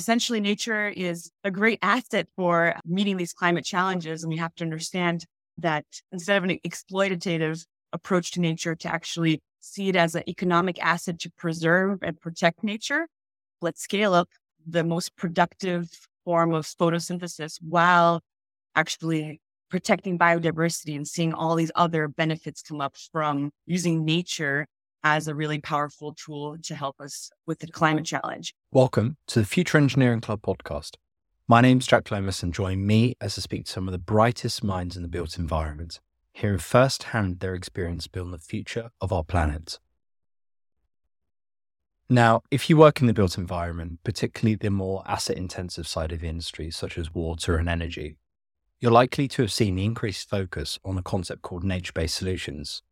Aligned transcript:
Essentially, 0.00 0.40
nature 0.40 0.88
is 0.88 1.30
a 1.44 1.50
great 1.50 1.78
asset 1.82 2.26
for 2.34 2.74
meeting 2.86 3.18
these 3.18 3.34
climate 3.34 3.66
challenges. 3.66 4.22
And 4.22 4.32
we 4.32 4.38
have 4.38 4.54
to 4.54 4.64
understand 4.64 5.26
that 5.58 5.84
instead 6.10 6.38
of 6.38 6.44
an 6.44 6.58
exploitative 6.66 7.66
approach 7.92 8.30
to 8.30 8.40
nature, 8.40 8.74
to 8.74 8.88
actually 8.90 9.42
see 9.60 9.90
it 9.90 9.96
as 9.96 10.14
an 10.14 10.22
economic 10.26 10.82
asset 10.82 11.18
to 11.18 11.30
preserve 11.36 11.98
and 12.00 12.18
protect 12.18 12.64
nature, 12.64 13.08
let's 13.60 13.82
scale 13.82 14.14
up 14.14 14.30
the 14.66 14.82
most 14.82 15.16
productive 15.16 15.90
form 16.24 16.54
of 16.54 16.64
photosynthesis 16.64 17.58
while 17.60 18.22
actually 18.74 19.38
protecting 19.68 20.18
biodiversity 20.18 20.96
and 20.96 21.06
seeing 21.06 21.34
all 21.34 21.56
these 21.56 21.72
other 21.74 22.08
benefits 22.08 22.62
come 22.62 22.80
up 22.80 22.96
from 23.12 23.50
using 23.66 24.06
nature 24.06 24.66
as 25.02 25.28
a 25.28 25.34
really 25.34 25.58
powerful 25.58 26.14
tool 26.14 26.56
to 26.62 26.74
help 26.74 27.00
us 27.00 27.30
with 27.46 27.58
the 27.60 27.66
climate 27.66 28.04
challenge. 28.04 28.54
Welcome 28.70 29.16
to 29.28 29.40
the 29.40 29.46
Future 29.46 29.78
Engineering 29.78 30.20
Club 30.20 30.42
podcast. 30.42 30.96
My 31.48 31.60
name's 31.60 31.86
Jack 31.86 32.10
Lomas, 32.10 32.42
and 32.42 32.52
join 32.52 32.86
me 32.86 33.16
as 33.20 33.38
I 33.38 33.40
speak 33.40 33.64
to 33.64 33.72
some 33.72 33.88
of 33.88 33.92
the 33.92 33.98
brightest 33.98 34.62
minds 34.62 34.96
in 34.96 35.02
the 35.02 35.08
built 35.08 35.38
environment, 35.38 36.00
hearing 36.32 36.58
firsthand 36.58 37.40
their 37.40 37.54
experience 37.54 38.06
building 38.06 38.32
the 38.32 38.38
future 38.38 38.90
of 39.00 39.12
our 39.12 39.24
planet. 39.24 39.78
Now, 42.08 42.42
if 42.50 42.68
you 42.68 42.76
work 42.76 43.00
in 43.00 43.06
the 43.06 43.14
built 43.14 43.38
environment, 43.38 44.00
particularly 44.04 44.56
the 44.56 44.70
more 44.70 45.02
asset 45.06 45.36
intensive 45.36 45.86
side 45.86 46.12
of 46.12 46.20
the 46.20 46.28
industry, 46.28 46.70
such 46.70 46.98
as 46.98 47.14
water 47.14 47.56
and 47.56 47.68
energy, 47.68 48.16
you're 48.80 48.90
likely 48.90 49.28
to 49.28 49.42
have 49.42 49.52
seen 49.52 49.76
the 49.76 49.84
increased 49.84 50.28
focus 50.28 50.78
on 50.84 50.98
a 50.98 51.02
concept 51.02 51.42
called 51.42 51.64
nature 51.64 51.92
based 51.94 52.16
solutions. 52.16 52.82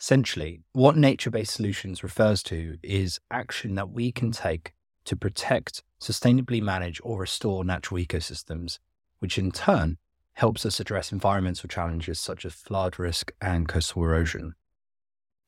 Essentially, 0.00 0.62
what 0.72 0.96
nature 0.96 1.30
based 1.30 1.52
solutions 1.52 2.02
refers 2.02 2.42
to 2.44 2.78
is 2.82 3.20
action 3.30 3.74
that 3.74 3.90
we 3.90 4.10
can 4.10 4.30
take 4.30 4.72
to 5.04 5.14
protect, 5.14 5.82
sustainably 6.00 6.62
manage, 6.62 7.00
or 7.04 7.20
restore 7.20 7.64
natural 7.64 8.00
ecosystems, 8.00 8.78
which 9.18 9.36
in 9.36 9.50
turn 9.50 9.98
helps 10.34 10.64
us 10.64 10.80
address 10.80 11.12
environmental 11.12 11.68
challenges 11.68 12.18
such 12.18 12.46
as 12.46 12.54
flood 12.54 12.98
risk 12.98 13.30
and 13.42 13.68
coastal 13.68 14.04
erosion. 14.04 14.54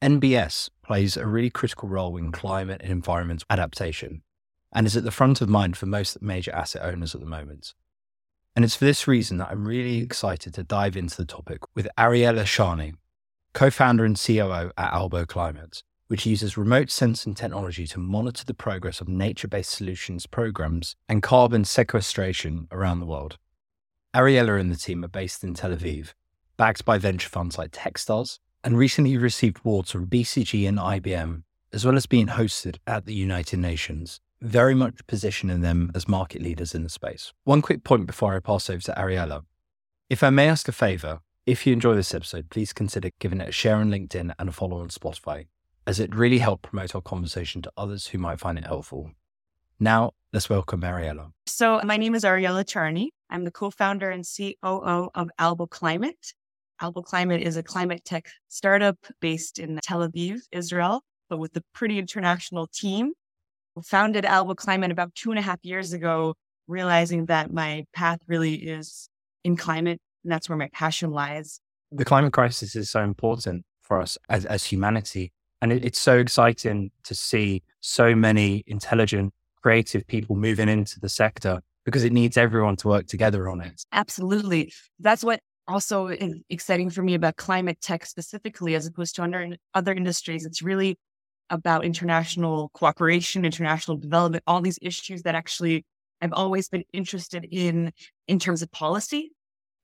NBS 0.02 0.68
plays 0.84 1.16
a 1.16 1.26
really 1.26 1.48
critical 1.48 1.88
role 1.88 2.18
in 2.18 2.30
climate 2.30 2.82
and 2.82 2.90
environmental 2.90 3.46
adaptation 3.48 4.22
and 4.72 4.86
is 4.86 4.96
at 4.96 5.04
the 5.04 5.10
front 5.10 5.40
of 5.40 5.48
mind 5.48 5.78
for 5.78 5.86
most 5.86 6.20
major 6.20 6.52
asset 6.52 6.82
owners 6.82 7.14
at 7.14 7.20
the 7.20 7.26
moment. 7.26 7.72
And 8.54 8.64
it's 8.66 8.76
for 8.76 8.84
this 8.84 9.08
reason 9.08 9.38
that 9.38 9.50
I'm 9.50 9.66
really 9.66 9.98
excited 9.98 10.52
to 10.54 10.62
dive 10.62 10.96
into 10.96 11.16
the 11.16 11.24
topic 11.24 11.60
with 11.74 11.88
Ariella 11.96 12.44
Charny, 12.44 12.94
co 13.54 13.70
founder 13.70 14.04
and 14.04 14.18
COO 14.18 14.70
at 14.76 14.92
Albo 14.92 15.24
Climate, 15.24 15.82
which 16.08 16.26
uses 16.26 16.56
remote 16.56 16.90
sensing 16.90 17.34
technology 17.34 17.86
to 17.86 17.98
monitor 17.98 18.44
the 18.44 18.54
progress 18.54 19.00
of 19.00 19.08
nature 19.08 19.48
based 19.48 19.70
solutions 19.70 20.26
programs 20.26 20.96
and 21.08 21.22
carbon 21.22 21.64
sequestration 21.64 22.68
around 22.70 23.00
the 23.00 23.06
world. 23.06 23.38
Ariella 24.14 24.60
and 24.60 24.70
the 24.70 24.76
team 24.76 25.04
are 25.04 25.08
based 25.08 25.42
in 25.42 25.54
Tel 25.54 25.70
Aviv, 25.70 26.12
backed 26.56 26.84
by 26.84 26.98
venture 26.98 27.28
funds 27.28 27.56
like 27.56 27.70
Techstars, 27.70 28.38
and 28.62 28.76
recently 28.76 29.16
received 29.16 29.60
awards 29.64 29.90
from 29.90 30.06
BCG 30.06 30.68
and 30.68 30.78
IBM, 30.78 31.42
as 31.72 31.84
well 31.84 31.96
as 31.96 32.06
being 32.06 32.28
hosted 32.28 32.76
at 32.86 33.06
the 33.06 33.14
United 33.14 33.58
Nations 33.58 34.20
very 34.42 34.74
much 34.74 35.06
positioning 35.06 35.60
them 35.60 35.90
as 35.94 36.08
market 36.08 36.42
leaders 36.42 36.74
in 36.74 36.82
the 36.82 36.88
space. 36.88 37.32
One 37.44 37.62
quick 37.62 37.84
point 37.84 38.06
before 38.06 38.34
I 38.34 38.40
pass 38.40 38.68
over 38.68 38.80
to 38.80 38.92
Ariella. 38.92 39.44
If 40.10 40.22
I 40.22 40.30
may 40.30 40.48
ask 40.48 40.68
a 40.68 40.72
favor, 40.72 41.20
if 41.46 41.66
you 41.66 41.72
enjoy 41.72 41.94
this 41.94 42.14
episode, 42.14 42.50
please 42.50 42.72
consider 42.72 43.10
giving 43.18 43.40
it 43.40 43.48
a 43.48 43.52
share 43.52 43.76
on 43.76 43.90
LinkedIn 43.90 44.32
and 44.38 44.48
a 44.48 44.52
follow 44.52 44.80
on 44.80 44.88
Spotify, 44.88 45.46
as 45.86 45.98
it 45.98 46.14
really 46.14 46.38
helps 46.38 46.68
promote 46.68 46.94
our 46.94 47.00
conversation 47.00 47.62
to 47.62 47.72
others 47.76 48.08
who 48.08 48.18
might 48.18 48.38
find 48.38 48.58
it 48.58 48.66
helpful. 48.66 49.10
Now, 49.80 50.12
let's 50.32 50.48
welcome 50.48 50.82
Ariella. 50.82 51.32
So, 51.46 51.80
my 51.84 51.96
name 51.96 52.14
is 52.14 52.22
Ariella 52.22 52.64
Charny. 52.64 53.08
I'm 53.28 53.44
the 53.44 53.50
co 53.50 53.70
founder 53.70 54.10
and 54.10 54.24
COO 54.24 55.10
of 55.14 55.30
Albo 55.38 55.66
Climate. 55.66 56.34
Albo 56.80 57.02
Climate 57.02 57.42
is 57.42 57.56
a 57.56 57.62
climate 57.62 58.04
tech 58.04 58.28
startup 58.48 58.98
based 59.20 59.58
in 59.58 59.80
Tel 59.82 60.06
Aviv, 60.08 60.40
Israel, 60.52 61.02
but 61.28 61.38
with 61.38 61.56
a 61.56 61.62
pretty 61.74 61.98
international 61.98 62.68
team 62.68 63.12
We 63.74 63.82
founded 63.82 64.24
Albo 64.24 64.54
Climate 64.54 64.92
about 64.92 65.14
two 65.16 65.30
and 65.30 65.38
a 65.38 65.42
half 65.42 65.58
years 65.64 65.92
ago, 65.92 66.34
realizing 66.68 67.26
that 67.26 67.52
my 67.52 67.84
path 67.92 68.20
really 68.28 68.54
is 68.54 69.08
in 69.42 69.56
climate, 69.56 70.00
and 70.24 70.32
that's 70.32 70.48
where 70.48 70.58
my 70.58 70.68
passion 70.72 71.10
lies. 71.10 71.60
The 71.90 72.04
climate 72.04 72.32
crisis 72.32 72.74
is 72.76 72.90
so 72.90 73.02
important 73.02 73.64
for 73.82 74.00
us 74.00 74.16
as, 74.28 74.44
as 74.46 74.64
humanity. 74.64 75.32
And 75.60 75.72
it, 75.72 75.84
it's 75.84 76.00
so 76.00 76.18
exciting 76.18 76.90
to 77.04 77.14
see 77.14 77.62
so 77.80 78.14
many 78.14 78.64
intelligent, 78.66 79.32
creative 79.62 80.06
people 80.06 80.36
moving 80.36 80.68
into 80.68 80.98
the 81.00 81.08
sector 81.08 81.60
because 81.84 82.04
it 82.04 82.12
needs 82.12 82.36
everyone 82.36 82.76
to 82.76 82.88
work 82.88 83.06
together 83.06 83.48
on 83.48 83.60
it. 83.60 83.82
Absolutely. 83.92 84.72
That's 85.00 85.24
what 85.24 85.40
also 85.68 86.08
is 86.08 86.40
exciting 86.48 86.90
for 86.90 87.02
me 87.02 87.14
about 87.14 87.36
climate 87.36 87.80
tech 87.80 88.06
specifically, 88.06 88.74
as 88.74 88.86
opposed 88.86 89.16
to 89.16 89.22
under, 89.22 89.56
other 89.74 89.92
industries. 89.92 90.44
It's 90.46 90.62
really 90.62 90.96
about 91.50 91.84
international 91.84 92.70
cooperation, 92.74 93.44
international 93.44 93.96
development, 93.96 94.42
all 94.46 94.62
these 94.62 94.78
issues 94.80 95.22
that 95.22 95.34
actually 95.34 95.84
I've 96.20 96.32
always 96.32 96.68
been 96.68 96.84
interested 96.92 97.46
in 97.50 97.92
in 98.28 98.38
terms 98.38 98.62
of 98.62 98.70
policy. 98.70 99.32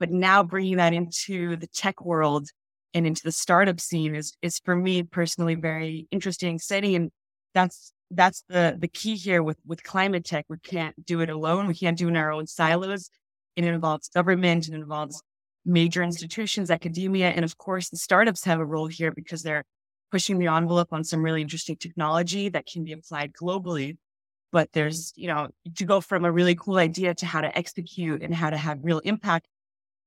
But 0.01 0.11
now 0.11 0.43
bringing 0.43 0.77
that 0.77 0.93
into 0.93 1.57
the 1.57 1.67
tech 1.67 2.05
world 2.05 2.49
and 2.95 3.07
into 3.07 3.23
the 3.23 3.33
startup 3.33 3.81
scene 3.81 4.15
is 4.15 4.35
is 4.43 4.59
for 4.65 4.75
me 4.77 5.03
personally 5.03 5.55
very 5.55 6.09
interesting, 6.11 6.55
exciting, 6.57 6.95
and 6.95 7.11
that's 7.55 7.93
that's 8.11 8.45
the 8.49 8.77
the 8.79 8.89
key 8.89 9.17
here 9.17 9.43
with 9.43 9.59
with 9.67 9.83
climate 9.83 10.25
tech. 10.25 10.47
We 10.49 10.59
can't 10.59 10.95
do 11.05 11.21
it 11.21 11.31
alone. 11.31 11.67
We 11.67 11.75
can't 11.75 11.99
do 11.99 12.07
it 12.07 12.11
in 12.11 12.17
our 12.17 12.33
own 12.33 12.47
silos. 12.47 13.11
It 13.57 13.65
involves 13.65 14.09
government. 14.09 14.69
It 14.69 14.75
involves 14.75 15.23
major 15.65 16.03
institutions, 16.03 16.71
academia, 16.71 17.31
and 17.31 17.45
of 17.45 17.59
course, 17.59 17.91
the 17.91 17.97
startups 17.97 18.45
have 18.45 18.61
a 18.61 18.65
role 18.65 18.87
here 18.87 19.13
because 19.13 19.43
they're 19.43 19.65
pushing 20.11 20.39
the 20.39 20.47
envelope 20.47 20.89
on 20.93 21.05
some 21.05 21.23
really 21.23 21.43
interesting 21.43 21.77
technology 21.77 22.49
that 22.49 22.67
can 22.67 22.85
be 22.85 22.93
applied 22.93 23.33
globally. 23.33 23.97
But 24.51 24.73
there's, 24.73 25.13
you 25.15 25.29
know, 25.29 25.49
to 25.77 25.85
go 25.85 26.01
from 26.01 26.25
a 26.25 26.33
really 26.33 26.55
cool 26.55 26.79
idea 26.79 27.15
to 27.17 27.27
how 27.27 27.43
to 27.43 27.59
execute 27.59 28.23
and 28.23 28.35
how 28.35 28.49
to 28.49 28.57
have 28.57 28.79
real 28.83 29.01
impact 29.01 29.47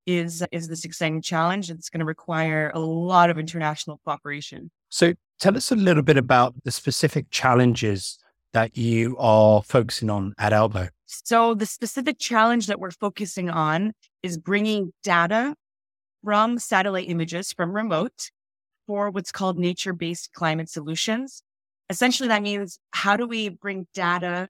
is 0.06 0.44
is 0.52 0.68
this 0.68 0.86
exciting 0.86 1.22
challenge. 1.22 1.70
It's 1.70 1.90
going 1.90 2.00
to 2.00 2.06
require 2.06 2.72
a 2.74 2.80
lot 2.80 3.30
of 3.30 3.38
international 3.38 4.00
cooperation. 4.04 4.72
So 4.90 5.14
tell 5.40 5.56
us 5.56 5.72
a 5.72 5.76
little 5.76 6.04
bit 6.04 6.18
about 6.18 6.56
the 6.64 6.72
specific 6.72 7.30
challenges 7.30 8.18
that 8.54 8.78
you 8.78 9.16
are 9.18 9.62
focusing 9.64 10.10
on 10.10 10.34
at 10.38 10.54
Albo. 10.54 10.90
So 11.06 11.54
the 11.54 11.66
specific 11.66 12.20
challenge 12.20 12.68
that 12.68 12.80
we're 12.80 12.92
focusing 12.92 13.50
on 13.50 13.94
is 14.24 14.38
bringing 14.38 14.94
data 15.04 15.56
from 16.24 16.60
satellite 16.60 17.10
images 17.10 17.52
from 17.52 17.74
remote 17.74 18.32
for 18.88 19.10
what's 19.10 19.32
called 19.32 19.58
nature 19.58 19.94
based 19.94 20.34
climate 20.34 20.70
solutions. 20.70 21.44
Essentially, 21.90 22.30
that 22.30 22.42
means 22.42 22.80
how 22.92 23.18
do 23.18 23.28
we 23.28 23.50
bring 23.50 23.88
data 23.94 24.48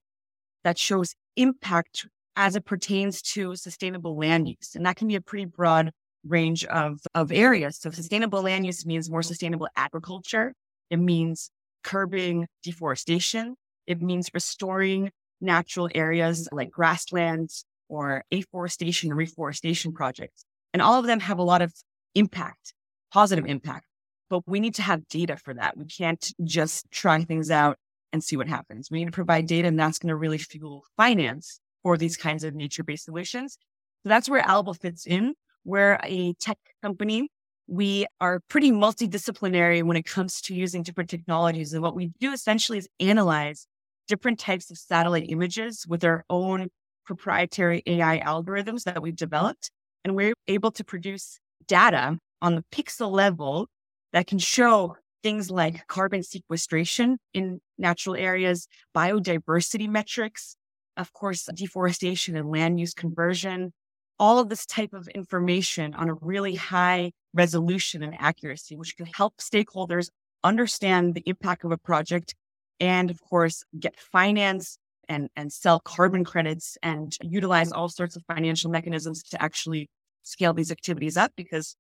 that 0.64 0.78
shows 0.78 1.16
impact 1.36 2.08
as 2.36 2.56
it 2.56 2.66
pertains 2.66 3.22
to 3.22 3.56
sustainable 3.56 4.18
land 4.18 4.48
use? 4.48 4.76
And 4.76 4.86
that 4.86 4.96
can 4.96 5.08
be 5.08 5.16
a 5.16 5.22
pretty 5.22 5.46
broad 5.46 5.92
range 6.26 6.66
of, 6.66 7.00
of 7.16 7.32
areas. 7.32 7.78
So, 7.78 7.92
sustainable 7.92 8.42
land 8.44 8.66
use 8.66 8.86
means 8.86 9.10
more 9.10 9.24
sustainable 9.24 9.68
agriculture, 9.76 10.54
it 10.90 10.98
means 10.98 11.50
curbing 11.84 12.48
deforestation, 12.64 13.56
it 13.88 14.02
means 14.02 14.30
restoring 14.34 15.12
natural 15.40 15.90
areas 15.96 16.48
like 16.52 16.70
grasslands 16.70 17.66
or 17.90 18.24
afforestation 18.32 19.10
and 19.10 19.18
reforestation 19.18 19.92
projects. 19.92 20.46
And 20.74 20.82
all 20.82 21.00
of 21.00 21.06
them 21.08 21.20
have 21.20 21.40
a 21.40 21.44
lot 21.44 21.62
of 21.62 21.74
impact, 22.16 22.74
positive 23.12 23.46
impact 23.46 23.86
but 24.32 24.48
we 24.48 24.62
need 24.62 24.76
to 24.76 24.82
have 24.82 25.08
data 25.10 25.36
for 25.36 25.54
that. 25.54 25.78
We 25.78 25.86
can't 25.86 26.34
just 26.46 26.90
try 26.90 27.22
things 27.26 27.52
out 27.52 27.78
and 28.14 28.24
see 28.24 28.38
what 28.38 28.48
happens. 28.48 28.90
We 28.90 29.00
need 29.00 29.08
to 29.08 29.12
provide 29.12 29.46
data, 29.46 29.68
and 29.68 29.78
that's 29.78 30.00
going 30.00 30.08
to 30.08 30.16
really 30.16 30.38
fuel 30.38 30.86
finance 30.96 31.60
for 31.84 31.98
these 31.98 32.18
kinds 32.18 32.44
of 32.44 32.56
nature 32.56 32.84
based 32.84 33.06
solutions. 33.06 33.58
So 34.04 34.10
that's 34.10 34.30
where 34.30 34.46
Albo 34.48 34.74
fits 34.74 35.06
in. 35.06 35.34
We're 35.64 36.00
a 36.04 36.34
tech 36.34 36.58
company. 36.82 37.30
We 37.68 38.06
are 38.20 38.42
pretty 38.50 38.72
multidisciplinary 38.72 39.84
when 39.84 39.96
it 39.98 40.06
comes 40.06 40.42
to 40.42 40.56
using 40.56 40.84
different 40.84 41.10
technologies. 41.10 41.74
And 41.74 41.84
what 41.84 41.96
we 41.96 42.12
do 42.20 42.34
essentially 42.34 42.80
is 42.80 42.90
analyze 43.00 43.68
different 44.08 44.40
types 44.40 44.72
of 44.72 44.78
satellite 44.78 45.28
images 45.30 45.86
with 45.88 46.04
our 46.04 46.26
own 46.30 46.70
proprietary 47.06 47.84
AI 47.86 48.20
algorithms 48.20 48.84
that 48.84 49.02
we've 49.02 49.16
developed. 49.16 49.72
And 50.04 50.16
we're 50.16 50.34
able 50.48 50.72
to 50.72 50.84
produce 50.84 51.40
data 51.68 52.18
on 52.42 52.56
the 52.56 52.66
pixel 52.72 53.12
level 53.12 53.68
that 54.14 54.28
can 54.28 54.40
show 54.40 54.98
things 55.24 55.52
like 55.52 55.88
carbon 55.88 56.24
sequestration 56.24 57.18
in 57.34 57.62
natural 57.78 58.16
areas, 58.16 58.68
biodiversity 58.96 59.88
metrics, 59.88 60.56
of 61.02 61.14
course, 61.14 61.50
deforestation 61.54 62.36
and 62.36 62.50
land 62.50 62.80
use 62.80 62.94
conversion, 62.94 63.74
all 64.20 64.40
of 64.40 64.50
this 64.50 64.66
type 64.66 64.94
of 64.94 65.08
information 65.10 65.94
on 65.96 66.10
a 66.10 66.14
really 66.22 66.56
high 66.56 67.12
resolution 67.34 68.04
and 68.04 68.16
accuracy, 68.20 68.76
which 68.76 68.96
can 68.96 69.08
help 69.08 69.38
stakeholders 69.38 70.10
understand 70.44 71.16
the 71.16 71.24
impact 71.26 71.64
of 71.64 71.72
a 71.72 71.78
project 71.78 72.36
and, 72.80 73.10
of 73.10 73.20
course, 73.22 73.64
get 73.80 74.00
finance 74.00 74.78
and, 75.10 75.30
and 75.36 75.52
sell 75.52 75.80
carbon 75.80 76.24
credits 76.24 76.78
and 76.84 77.18
utilize 77.22 77.72
all 77.72 77.90
sorts 77.90 78.16
of 78.16 78.24
financial 78.28 78.72
mechanisms 78.72 79.24
to 79.24 79.42
actually 79.42 79.90
scale 80.24 80.54
these 80.54 80.72
activities 80.72 81.18
up 81.18 81.32
because 81.36 81.76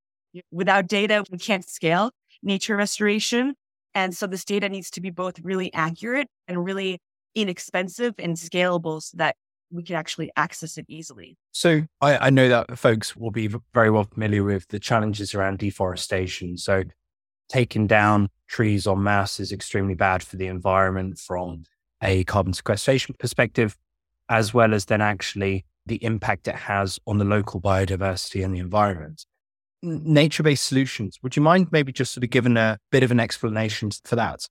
without 0.51 0.87
data, 0.87 1.23
we 1.31 1.37
can't 1.37 1.67
scale 1.69 2.11
nature 2.43 2.75
restoration. 2.75 3.53
And 3.93 4.15
so 4.15 4.25
this 4.25 4.45
data 4.45 4.69
needs 4.69 4.89
to 4.91 5.01
be 5.01 5.09
both 5.09 5.39
really 5.41 5.73
accurate 5.73 6.27
and 6.47 6.63
really 6.63 6.99
inexpensive 7.35 8.15
and 8.19 8.35
scalable 8.35 9.01
so 9.01 9.17
that 9.17 9.35
we 9.71 9.83
can 9.83 9.95
actually 9.95 10.31
access 10.35 10.77
it 10.77 10.85
easily. 10.89 11.37
So 11.51 11.83
I, 12.01 12.27
I, 12.27 12.29
know 12.29 12.49
that 12.49 12.77
folks 12.77 13.15
will 13.15 13.31
be 13.31 13.49
very 13.73 13.89
well 13.89 14.03
familiar 14.03 14.43
with 14.43 14.67
the 14.67 14.79
challenges 14.79 15.33
around 15.33 15.59
deforestation. 15.59 16.57
So 16.57 16.83
taking 17.49 17.87
down 17.87 18.29
trees 18.47 18.85
en 18.85 19.01
masse 19.01 19.39
is 19.39 19.51
extremely 19.51 19.95
bad 19.95 20.23
for 20.23 20.35
the 20.35 20.47
environment 20.47 21.17
from 21.19 21.63
a 22.03 22.23
carbon 22.25 22.53
sequestration 22.53 23.15
perspective, 23.17 23.77
as 24.29 24.53
well 24.53 24.73
as 24.73 24.85
then 24.85 25.01
actually 25.01 25.65
the 25.85 26.03
impact 26.03 26.47
it 26.47 26.55
has 26.55 26.99
on 27.07 27.17
the 27.17 27.25
local 27.25 27.61
biodiversity 27.61 28.43
and 28.43 28.53
the 28.53 28.59
environment. 28.59 29.25
Nature 29.81 30.43
based 30.43 30.65
solutions, 30.65 31.17
would 31.23 31.35
you 31.35 31.41
mind 31.41 31.67
maybe 31.71 31.91
just 31.91 32.13
sort 32.13 32.23
of 32.23 32.29
giving 32.29 32.57
a 32.57 32.77
bit 32.91 33.03
of 33.03 33.11
an 33.11 33.19
explanation 33.19 33.89
for 34.03 34.15
that? 34.15 34.47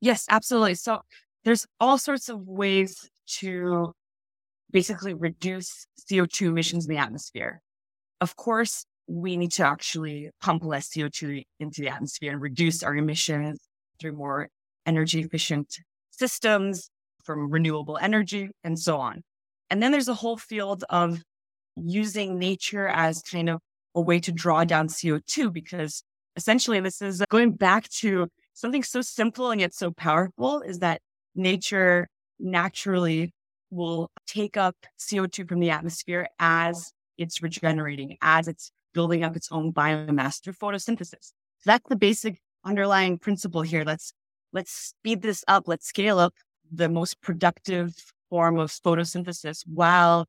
Yes, 0.00 0.26
absolutely. 0.28 0.74
So 0.74 1.00
there's 1.48 1.66
all 1.80 1.96
sorts 1.96 2.28
of 2.28 2.46
ways 2.46 3.08
to 3.26 3.92
basically 4.70 5.14
reduce 5.14 5.86
CO2 5.98 6.48
emissions 6.48 6.86
in 6.86 6.94
the 6.94 7.00
atmosphere. 7.00 7.62
Of 8.20 8.36
course, 8.36 8.84
we 9.06 9.38
need 9.38 9.52
to 9.52 9.64
actually 9.64 10.28
pump 10.42 10.62
less 10.62 10.90
CO2 10.90 11.42
into 11.58 11.80
the 11.80 11.88
atmosphere 11.88 12.32
and 12.32 12.42
reduce 12.42 12.82
our 12.82 12.94
emissions 12.94 13.60
through 13.98 14.12
more 14.12 14.48
energy 14.84 15.20
efficient 15.20 15.74
systems 16.10 16.90
from 17.24 17.50
renewable 17.50 17.96
energy 17.98 18.50
and 18.62 18.78
so 18.78 18.98
on. 18.98 19.22
And 19.70 19.82
then 19.82 19.90
there's 19.90 20.08
a 20.08 20.14
whole 20.14 20.36
field 20.36 20.84
of 20.90 21.22
using 21.76 22.38
nature 22.38 22.88
as 22.88 23.22
kind 23.22 23.48
of 23.48 23.60
a 23.94 24.02
way 24.02 24.20
to 24.20 24.32
draw 24.32 24.64
down 24.64 24.88
CO2 24.88 25.50
because 25.50 26.02
essentially 26.36 26.80
this 26.80 27.00
is 27.00 27.24
going 27.30 27.52
back 27.52 27.88
to 27.88 28.28
something 28.52 28.82
so 28.82 29.00
simple 29.00 29.50
and 29.50 29.62
yet 29.62 29.72
so 29.72 29.90
powerful 29.90 30.60
is 30.60 30.80
that 30.80 31.00
nature 31.34 32.08
naturally 32.38 33.32
will 33.70 34.10
take 34.26 34.56
up 34.56 34.76
CO2 34.98 35.48
from 35.48 35.60
the 35.60 35.70
atmosphere 35.70 36.28
as 36.38 36.92
it's 37.16 37.42
regenerating, 37.42 38.16
as 38.22 38.48
it's 38.48 38.70
building 38.94 39.24
up 39.24 39.36
its 39.36 39.48
own 39.50 39.72
biomass 39.72 40.42
through 40.42 40.54
photosynthesis. 40.54 41.32
So 41.58 41.66
that's 41.66 41.88
the 41.88 41.96
basic 41.96 42.40
underlying 42.64 43.18
principle 43.18 43.62
here. 43.62 43.84
Let's 43.84 44.12
let's 44.52 44.72
speed 44.72 45.22
this 45.22 45.44
up. 45.48 45.64
Let's 45.66 45.86
scale 45.86 46.18
up 46.18 46.34
the 46.70 46.88
most 46.88 47.20
productive 47.20 47.94
form 48.30 48.58
of 48.58 48.70
photosynthesis 48.70 49.62
while 49.66 50.26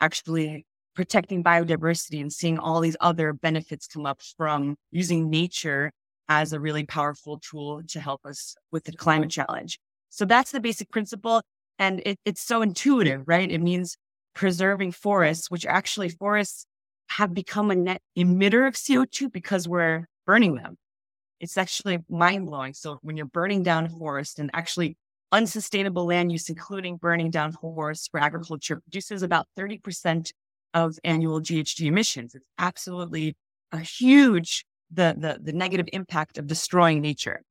actually 0.00 0.66
protecting 0.94 1.44
biodiversity 1.44 2.20
and 2.20 2.32
seeing 2.32 2.58
all 2.58 2.80
these 2.80 2.96
other 3.00 3.32
benefits 3.32 3.86
come 3.86 4.06
up 4.06 4.20
from 4.36 4.76
using 4.90 5.30
nature 5.30 5.92
as 6.28 6.52
a 6.52 6.60
really 6.60 6.84
powerful 6.84 7.38
tool 7.38 7.82
to 7.88 8.00
help 8.00 8.24
us 8.26 8.54
with 8.70 8.84
the 8.84 8.92
climate 8.92 9.30
challenge. 9.30 9.78
So 10.10 10.24
that's 10.24 10.50
the 10.50 10.60
basic 10.60 10.90
principle. 10.90 11.42
And 11.78 12.02
it, 12.04 12.18
it's 12.24 12.42
so 12.42 12.62
intuitive, 12.62 13.22
right? 13.26 13.50
It 13.50 13.60
means 13.60 13.96
preserving 14.34 14.92
forests, 14.92 15.50
which 15.50 15.66
actually 15.66 16.08
forests 16.08 16.66
have 17.10 17.34
become 17.34 17.70
a 17.70 17.74
net 17.74 18.00
emitter 18.16 18.66
of 18.66 18.74
CO2 18.74 19.32
because 19.32 19.68
we're 19.68 20.06
burning 20.26 20.56
them. 20.56 20.76
It's 21.40 21.56
actually 21.56 21.98
mind 22.08 22.46
blowing. 22.46 22.74
So 22.74 22.98
when 23.02 23.16
you're 23.16 23.26
burning 23.26 23.62
down 23.62 23.88
forest 23.88 24.38
and 24.38 24.50
actually 24.52 24.96
unsustainable 25.30 26.06
land 26.06 26.32
use, 26.32 26.48
including 26.48 26.96
burning 26.96 27.30
down 27.30 27.52
forests 27.52 28.08
for 28.08 28.20
agriculture, 28.20 28.80
produces 28.80 29.22
about 29.22 29.46
30% 29.58 30.32
of 30.74 30.98
annual 31.04 31.40
GHG 31.40 31.86
emissions. 31.86 32.34
It's 32.34 32.44
absolutely 32.58 33.36
a 33.72 33.78
huge 33.78 34.64
the, 34.90 35.14
the 35.18 35.38
the 35.42 35.52
negative 35.52 35.86
impact 35.92 36.38
of 36.38 36.46
destroying 36.46 37.00
nature. 37.02 37.42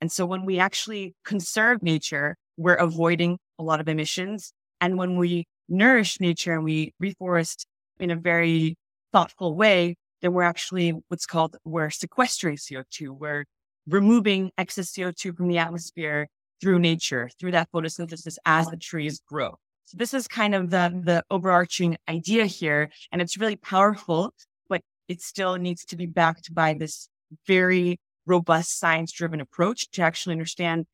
And 0.00 0.10
so 0.10 0.24
when 0.26 0.44
we 0.44 0.58
actually 0.58 1.14
conserve 1.24 1.82
nature, 1.82 2.36
we're 2.56 2.74
avoiding 2.74 3.38
a 3.58 3.62
lot 3.62 3.80
of 3.80 3.88
emissions. 3.88 4.52
And 4.80 4.96
when 4.96 5.16
we 5.16 5.46
nourish 5.68 6.20
nature 6.20 6.54
and 6.54 6.64
we 6.64 6.94
reforest 7.02 7.64
in 7.98 8.10
a 8.10 8.16
very 8.16 8.76
thoughtful 9.12 9.54
way, 9.54 9.96
then 10.22 10.32
we're 10.32 10.42
actually 10.42 10.94
what's 11.08 11.26
called 11.26 11.56
we're 11.64 11.90
sequestering 11.90 12.56
CO2. 12.56 13.10
We're 13.10 13.44
removing 13.86 14.50
excess 14.58 14.92
CO2 14.92 15.36
from 15.36 15.48
the 15.48 15.58
atmosphere 15.58 16.28
through 16.60 16.78
nature, 16.78 17.30
through 17.38 17.52
that 17.52 17.68
photosynthesis 17.72 18.36
as 18.44 18.66
the 18.68 18.76
trees 18.76 19.20
grow. 19.26 19.56
So 19.86 19.96
this 19.96 20.14
is 20.14 20.28
kind 20.28 20.54
of 20.54 20.70
the, 20.70 21.00
the 21.04 21.24
overarching 21.30 21.96
idea 22.08 22.46
here. 22.46 22.90
And 23.10 23.20
it's 23.20 23.38
really 23.38 23.56
powerful, 23.56 24.32
but 24.68 24.82
it 25.08 25.20
still 25.20 25.56
needs 25.56 25.84
to 25.86 25.96
be 25.96 26.06
backed 26.06 26.54
by 26.54 26.74
this 26.74 27.08
very 27.46 27.98
robust 28.26 28.78
science 28.78 29.12
driven 29.12 29.40
approach 29.40 29.90
to 29.90 30.02
actually 30.02 30.32
understand 30.32 30.86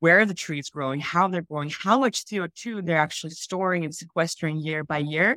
where 0.00 0.26
the 0.26 0.34
tree 0.34 0.58
is 0.58 0.68
growing, 0.68 1.00
how 1.00 1.28
they're 1.28 1.42
growing, 1.42 1.70
how 1.70 2.00
much 2.00 2.24
CO2 2.24 2.84
they're 2.84 2.96
actually 2.96 3.30
storing 3.30 3.84
and 3.84 3.94
sequestering 3.94 4.58
year 4.58 4.82
by 4.82 4.98
year. 4.98 5.36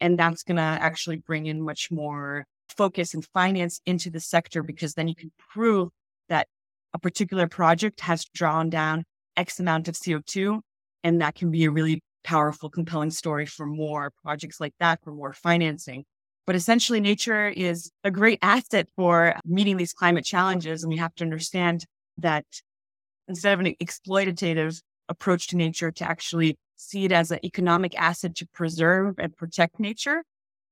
And 0.00 0.18
that's 0.18 0.42
going 0.42 0.56
to 0.56 0.62
actually 0.62 1.18
bring 1.18 1.46
in 1.46 1.62
much 1.62 1.90
more 1.90 2.44
focus 2.68 3.14
and 3.14 3.24
finance 3.32 3.80
into 3.86 4.10
the 4.10 4.20
sector 4.20 4.62
because 4.62 4.94
then 4.94 5.06
you 5.06 5.14
can 5.14 5.30
prove 5.38 5.90
that 6.28 6.48
a 6.92 6.98
particular 6.98 7.46
project 7.46 8.00
has 8.00 8.24
drawn 8.24 8.68
down 8.68 9.04
X 9.36 9.60
amount 9.60 9.86
of 9.86 9.94
CO2. 9.94 10.60
And 11.04 11.20
that 11.20 11.34
can 11.34 11.50
be 11.50 11.64
a 11.64 11.70
really 11.70 12.02
powerful, 12.24 12.68
compelling 12.68 13.10
story 13.10 13.46
for 13.46 13.64
more 13.64 14.12
projects 14.22 14.60
like 14.60 14.74
that, 14.80 15.02
for 15.02 15.12
more 15.12 15.32
financing. 15.32 16.04
But 16.46 16.56
essentially, 16.56 17.00
nature 17.00 17.48
is 17.48 17.90
a 18.02 18.10
great 18.10 18.38
asset 18.42 18.88
for 18.96 19.34
meeting 19.44 19.76
these 19.76 19.92
climate 19.92 20.24
challenges. 20.24 20.82
And 20.82 20.90
we 20.90 20.98
have 20.98 21.14
to 21.16 21.24
understand 21.24 21.84
that 22.18 22.44
instead 23.28 23.52
of 23.52 23.60
an 23.60 23.74
exploitative 23.82 24.80
approach 25.08 25.48
to 25.48 25.56
nature 25.56 25.90
to 25.92 26.04
actually 26.04 26.56
see 26.76 27.04
it 27.04 27.12
as 27.12 27.30
an 27.30 27.38
economic 27.44 27.98
asset 28.00 28.34
to 28.36 28.46
preserve 28.52 29.16
and 29.18 29.36
protect 29.36 29.78
nature. 29.78 30.24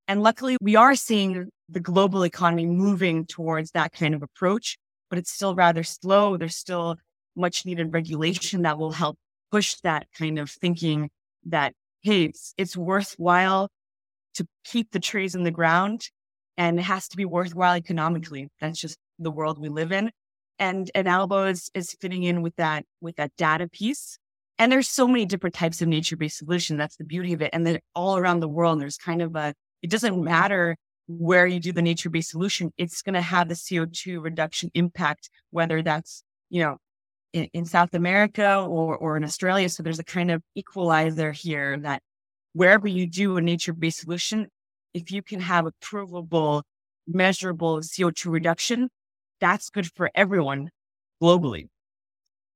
And 0.08 0.22
luckily, 0.22 0.56
we 0.60 0.74
are 0.74 0.94
seeing 0.94 1.50
the 1.68 1.80
global 1.80 2.24
economy 2.24 2.66
moving 2.66 3.26
towards 3.26 3.72
that 3.72 3.92
kind 3.92 4.14
of 4.14 4.22
approach, 4.22 4.78
but 5.10 5.18
it's 5.18 5.30
still 5.30 5.54
rather 5.54 5.82
slow. 5.82 6.36
There's 6.36 6.56
still 6.56 6.96
much 7.36 7.66
needed 7.66 7.92
regulation 7.92 8.62
that 8.62 8.78
will 8.78 8.92
help 8.92 9.16
push 9.52 9.74
that 9.82 10.06
kind 10.16 10.38
of 10.38 10.50
thinking 10.50 11.10
that, 11.46 11.74
hey, 12.02 12.24
it's, 12.24 12.54
it's 12.56 12.76
worthwhile 12.76 13.68
to 14.34 14.46
keep 14.64 14.90
the 14.90 15.00
trees 15.00 15.34
in 15.34 15.42
the 15.42 15.50
ground 15.50 16.08
and 16.56 16.78
it 16.78 16.82
has 16.82 17.08
to 17.08 17.16
be 17.16 17.24
worthwhile 17.24 17.76
economically. 17.76 18.48
That's 18.60 18.80
just 18.80 18.98
the 19.18 19.30
world 19.30 19.58
we 19.58 19.68
live 19.68 19.92
in 19.92 20.10
and 20.58 20.90
and 20.94 21.08
Albo 21.08 21.46
is 21.46 21.70
is 21.74 21.96
fitting 22.00 22.24
in 22.24 22.42
with 22.42 22.56
that 22.56 22.84
with 23.00 23.16
that 23.16 23.32
data 23.36 23.68
piece. 23.68 24.18
And 24.58 24.72
there's 24.72 24.88
so 24.88 25.06
many 25.06 25.24
different 25.24 25.54
types 25.54 25.80
of 25.80 25.88
nature 25.88 26.16
based 26.16 26.38
solution. 26.38 26.76
That's 26.76 26.96
the 26.96 27.04
beauty 27.04 27.32
of 27.32 27.42
it. 27.42 27.50
And 27.52 27.66
then 27.66 27.78
all 27.94 28.16
around 28.16 28.40
the 28.40 28.48
world, 28.48 28.80
there's 28.80 28.96
kind 28.96 29.22
of 29.22 29.36
a 29.36 29.54
it 29.82 29.90
doesn't 29.90 30.22
matter 30.22 30.76
where 31.06 31.46
you 31.46 31.60
do 31.60 31.72
the 31.72 31.82
nature 31.82 32.10
based 32.10 32.30
solution. 32.30 32.72
It's 32.76 33.02
going 33.02 33.14
to 33.14 33.20
have 33.20 33.48
the 33.48 33.54
CO2 33.54 34.22
reduction 34.22 34.70
impact, 34.74 35.30
whether 35.50 35.82
that's 35.82 36.22
you 36.50 36.62
know 36.62 36.78
in, 37.32 37.48
in 37.52 37.64
South 37.64 37.94
America 37.94 38.64
or 38.68 38.96
or 38.96 39.16
in 39.16 39.24
Australia. 39.24 39.68
So 39.68 39.82
there's 39.82 40.00
a 40.00 40.04
kind 40.04 40.30
of 40.30 40.42
equalizer 40.56 41.32
here 41.32 41.78
that 41.78 42.02
wherever 42.52 42.88
you 42.88 43.06
do 43.06 43.36
a 43.36 43.40
nature 43.40 43.72
based 43.72 44.00
solution, 44.00 44.48
if 44.94 45.10
you 45.10 45.22
can 45.22 45.40
have 45.40 45.66
a 45.66 45.72
provable, 45.80 46.62
measurable 47.06 47.78
CO2 47.80 48.30
reduction, 48.30 48.88
that's 49.40 49.70
good 49.70 49.86
for 49.94 50.10
everyone 50.14 50.70
globally. 51.22 51.68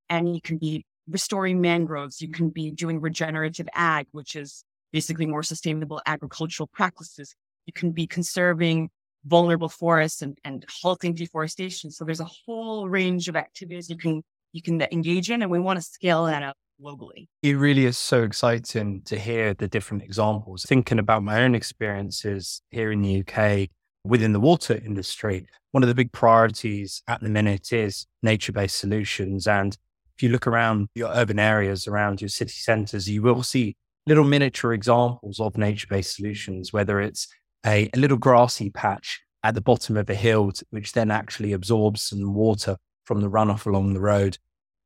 And 0.09 0.35
you 0.35 0.41
can 0.41 0.59
be 0.59 0.85
restoring 1.09 1.61
mangroves. 1.61 2.21
You 2.21 2.29
can 2.29 2.51
be 2.51 2.71
doing 2.71 3.01
regenerative 3.01 3.69
ag, 3.75 4.07
which 4.13 4.37
is 4.37 4.65
basically 4.93 5.27
more 5.27 5.43
sustainable 5.43 6.01
agricultural 6.07 6.69
practices. 6.73 7.35
You 7.67 7.73
can 7.73 7.93
be 7.93 8.07
conserving 8.07 8.91
vulnerable 9.25 9.69
forests 9.69 10.23
and, 10.23 10.37
and 10.45 10.65
halting 10.83 11.15
deforestation. 11.15 11.91
So 11.91 12.05
there's 12.05 12.21
a 12.21 12.29
whole 12.47 12.89
range 12.89 13.29
of 13.29 13.37
activities 13.37 13.89
you 13.89 13.97
can 13.97 14.23
you 14.53 14.61
can 14.61 14.83
engage 14.93 15.31
in, 15.31 15.41
and 15.41 15.51
we 15.51 15.59
want 15.59 15.79
to 15.79 15.83
scale 15.83 16.27
that 16.27 16.43
up 16.43 16.57
globally. 16.83 17.29
It 17.43 17.57
really 17.57 17.87
is 17.87 17.97
so 17.97 18.23
exciting 18.23 19.03
to 19.03 19.19
hear 19.19 19.55
the 19.55 19.69
different 19.69 20.03
examples. 20.03 20.65
Thinking 20.65 20.99
about 20.99 21.23
my 21.23 21.43
own 21.43 21.55
experiences 21.55 22.63
here 22.71 22.93
in 22.93 23.03
the 23.03 23.21
UK 23.21 23.69
within 24.05 24.33
the 24.33 24.41
water 24.41 24.81
industry, 24.85 25.47
one 25.71 25.83
of 25.83 25.89
the 25.89 25.95
big 25.95 26.13
priorities 26.13 27.03
at 27.09 27.21
the 27.21 27.29
minute 27.29 27.73
is 27.73 28.07
nature 28.23 28.53
based 28.53 28.79
solutions. 28.79 29.47
And 29.47 29.77
if 30.17 30.23
you 30.23 30.31
look 30.31 30.47
around 30.47 30.89
your 30.95 31.11
urban 31.13 31.39
areas, 31.39 31.87
around 31.87 32.21
your 32.21 32.29
city 32.29 32.53
centers, 32.53 33.09
you 33.09 33.23
will 33.23 33.43
see 33.43 33.77
little 34.07 34.25
miniature 34.25 34.73
examples 34.73 35.39
of 35.39 35.57
nature 35.57 35.87
based 35.89 36.17
solutions, 36.17 36.73
whether 36.73 37.01
it's 37.01 37.29
a, 37.65 37.89
a, 37.95 37.99
little 37.99 38.17
grassy 38.17 38.71
patch 38.71 39.21
at 39.45 39.55
the 39.55 39.61
bottom 39.61 39.97
of 39.97 40.11
a 40.11 40.15
hill, 40.15 40.51
which 40.71 40.93
then 40.93 41.11
actually 41.11 41.53
absorbs 41.53 42.03
some 42.03 42.35
water 42.35 42.77
from 43.05 43.21
the 43.21 43.31
runoff 43.31 43.67
along 43.67 43.95
the 43.95 44.01
road, 44.01 44.39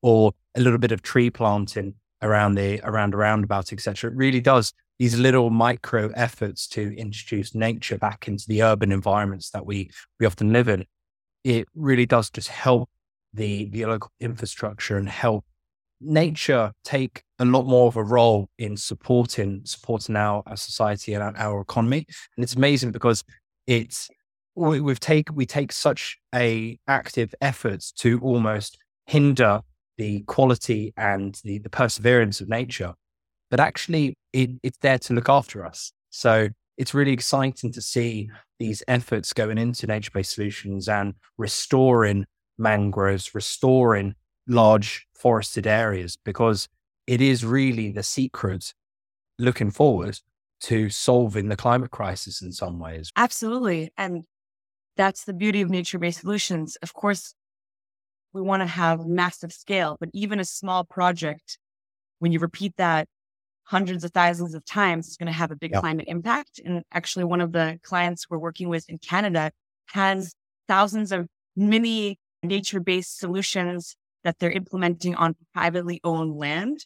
or 0.07 0.33
a 0.55 0.61
little 0.61 0.79
bit 0.79 0.93
of 0.93 1.03
tree 1.03 1.31
planting 1.31 1.93
around 2.23 2.55
the 2.55 2.81
around 2.85 3.13
a 3.13 3.17
roundabout, 3.17 3.73
etc. 3.73 4.09
It 4.09 4.17
really 4.17 4.41
does 4.41 4.73
these 5.01 5.19
little 5.19 5.51
micro 5.51 6.11
efforts 6.15 6.69
to 6.69 6.97
introduce 6.97 7.57
nature 7.57 7.99
back 7.99 8.29
into 8.29 8.45
the 8.47 8.63
urban 8.63 8.93
environments 8.93 9.51
that 9.51 9.67
we 9.67 9.91
we 10.21 10.27
often 10.27 10.53
live 10.53 10.69
in. 10.69 10.87
It 11.43 11.67
really 11.75 12.07
does 12.07 12.31
just 12.31 12.47
help 12.47 12.89
the 13.35 13.69
the 13.71 13.85
local 13.85 14.13
infrastructure 14.21 14.97
and 14.97 15.09
help 15.09 15.45
nature 16.01 16.71
take 16.85 17.25
a 17.41 17.45
lot 17.45 17.65
more 17.65 17.89
of 17.89 17.97
a 17.97 18.05
role 18.05 18.49
in 18.59 18.77
supporting 18.77 19.63
supporting 19.65 20.15
our, 20.15 20.41
our 20.47 20.57
society 20.57 21.15
and 21.15 21.23
our, 21.25 21.37
our 21.37 21.61
economy. 21.61 22.07
And 22.37 22.45
it's 22.45 22.55
amazing 22.55 22.93
because 22.93 23.25
it's 23.67 24.09
we, 24.55 24.81
we've 24.81 25.01
take 25.01 25.31
we 25.35 25.47
take 25.47 25.73
such 25.73 26.17
a 26.33 26.79
active 26.87 27.35
efforts 27.41 27.91
to 28.03 28.21
almost 28.21 28.79
hinder 29.07 29.63
the 29.99 30.21
quality 30.23 30.93
and 30.97 31.41
the, 31.45 31.59
the 31.59 31.71
perseverance 31.71 32.41
of 32.41 32.49
nature, 32.49 32.95
but 33.51 33.61
actually 33.61 34.15
it, 34.33 34.51
it's 34.63 34.79
there 34.79 34.99
to 34.99 35.15
look 35.15 35.29
after 35.29 35.65
us. 35.65 35.93
So 36.11 36.49
it's 36.77 36.95
really 36.95 37.13
exciting 37.13 37.73
to 37.73 37.81
see 37.81 38.31
these 38.59 38.83
efforts 38.89 39.33
going 39.33 39.59
into 39.59 39.87
nature 39.87 40.11
based 40.13 40.35
solutions 40.35 40.89
and 40.89 41.15
restoring 41.39 42.27
mangroves, 42.59 43.35
restoring 43.35 44.15
large 44.47 45.07
forested 45.15 45.67
areas, 45.67 46.17
because 46.25 46.69
it 47.07 47.21
is 47.21 47.45
really 47.45 47.93
the 47.93 48.03
secret 48.03 48.75
looking 49.39 49.71
forward 49.71 50.19
to 50.59 50.89
solving 50.89 51.49
the 51.49 51.57
climate 51.57 51.91
crisis 51.91 52.43
in 52.43 52.53
some 52.53 52.79
ways. 52.79 53.11
Absolutely. 53.17 53.91
And 53.97 54.25
that's 54.97 55.25
the 55.25 55.35
beauty 55.35 55.61
of 55.61 55.71
nature 55.71 55.99
based 55.99 56.21
solutions. 56.21 56.77
Of 56.83 56.95
course, 56.95 57.35
we 58.37 58.43
want 58.43 58.61
to 58.61 58.67
have 58.67 59.07
massive 59.07 59.53
scale, 59.53 59.97
but 59.99 60.11
even 60.13 60.39
a 60.39 60.45
small 60.45 60.85
project, 60.85 61.59
when 62.19 62.31
you 62.33 62.39
repeat 62.39 62.75
that 62.77 63.09
hundreds 63.65 64.05
of 64.05 64.13
thousands 64.13 64.55
of 64.55 64.65
times, 64.65 65.09
it's 65.09 65.17
going 65.17 65.27
to 65.27 65.33
have 65.33 65.51
a 65.51 65.57
big 65.57 65.73
climate 65.73 66.05
impact. 66.07 66.61
And 66.65 66.85
actually, 66.93 67.25
one 67.25 67.41
of 67.41 67.53
the 67.53 67.81
clients 67.83 68.31
we're 68.31 68.39
working 68.39 68.69
with 68.69 68.89
in 68.89 68.99
Canada 68.99 69.51
has 69.87 70.35
thousands 70.69 71.11
of 71.11 71.27
mini 71.57 72.19
nature 72.43 72.81
based 72.81 73.19
solutions 73.19 73.97
that 74.23 74.39
they're 74.39 74.51
implementing 74.51 75.15
on 75.15 75.35
privately 75.55 76.01
owned 76.05 76.37
land 76.37 76.85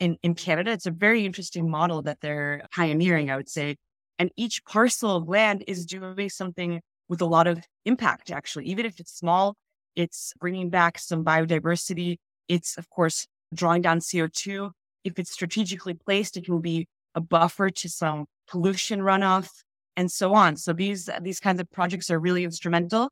in, 0.00 0.16
in 0.22 0.34
Canada. 0.34 0.72
It's 0.72 0.86
a 0.86 0.90
very 0.90 1.24
interesting 1.24 1.70
model 1.70 2.02
that 2.02 2.18
they're 2.20 2.66
pioneering, 2.74 3.30
I 3.30 3.36
would 3.36 3.48
say. 3.48 3.76
And 4.18 4.30
each 4.36 4.64
parcel 4.64 5.16
of 5.16 5.28
land 5.28 5.64
is 5.66 5.86
doing 5.86 6.28
something 6.28 6.80
with 7.08 7.20
a 7.20 7.26
lot 7.26 7.46
of 7.46 7.64
impact, 7.84 8.30
actually. 8.30 8.66
Even 8.66 8.86
if 8.86 9.00
it's 9.00 9.12
small, 9.16 9.56
it's 9.96 10.32
bringing 10.40 10.70
back 10.70 10.98
some 10.98 11.24
biodiversity. 11.24 12.18
It's, 12.48 12.76
of 12.76 12.90
course, 12.90 13.26
drawing 13.54 13.82
down 13.82 14.00
CO2. 14.00 14.70
If 15.04 15.18
it's 15.18 15.32
strategically 15.32 15.94
placed, 15.94 16.36
it 16.36 16.44
can 16.44 16.60
be 16.60 16.86
a 17.14 17.20
buffer 17.20 17.70
to 17.70 17.88
some 17.88 18.26
pollution 18.48 19.00
runoff 19.00 19.50
and 19.96 20.10
so 20.10 20.34
on. 20.34 20.56
So 20.56 20.72
these, 20.72 21.08
these 21.22 21.40
kinds 21.40 21.60
of 21.60 21.70
projects 21.70 22.10
are 22.10 22.18
really 22.18 22.44
instrumental. 22.44 23.10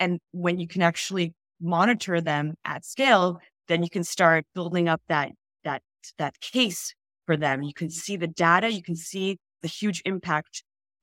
And 0.00 0.18
when 0.32 0.58
you 0.58 0.66
can 0.66 0.82
actually 0.82 1.34
monitor 1.60 2.20
them 2.20 2.54
at 2.64 2.84
scale, 2.84 3.40
then 3.68 3.82
you 3.82 3.90
can 3.90 4.04
start 4.04 4.44
building 4.54 4.88
up 4.88 5.02
that, 5.08 5.32
that, 5.64 5.82
that 6.18 6.40
case 6.40 6.94
for 7.26 7.36
them. 7.36 7.62
You 7.62 7.74
can 7.74 7.90
see 7.90 8.16
the 8.16 8.26
data, 8.26 8.70
you 8.70 8.82
can 8.82 8.96
see 8.96 9.38
the 9.62 9.68
huge 9.68 10.02
impact. 10.04 10.62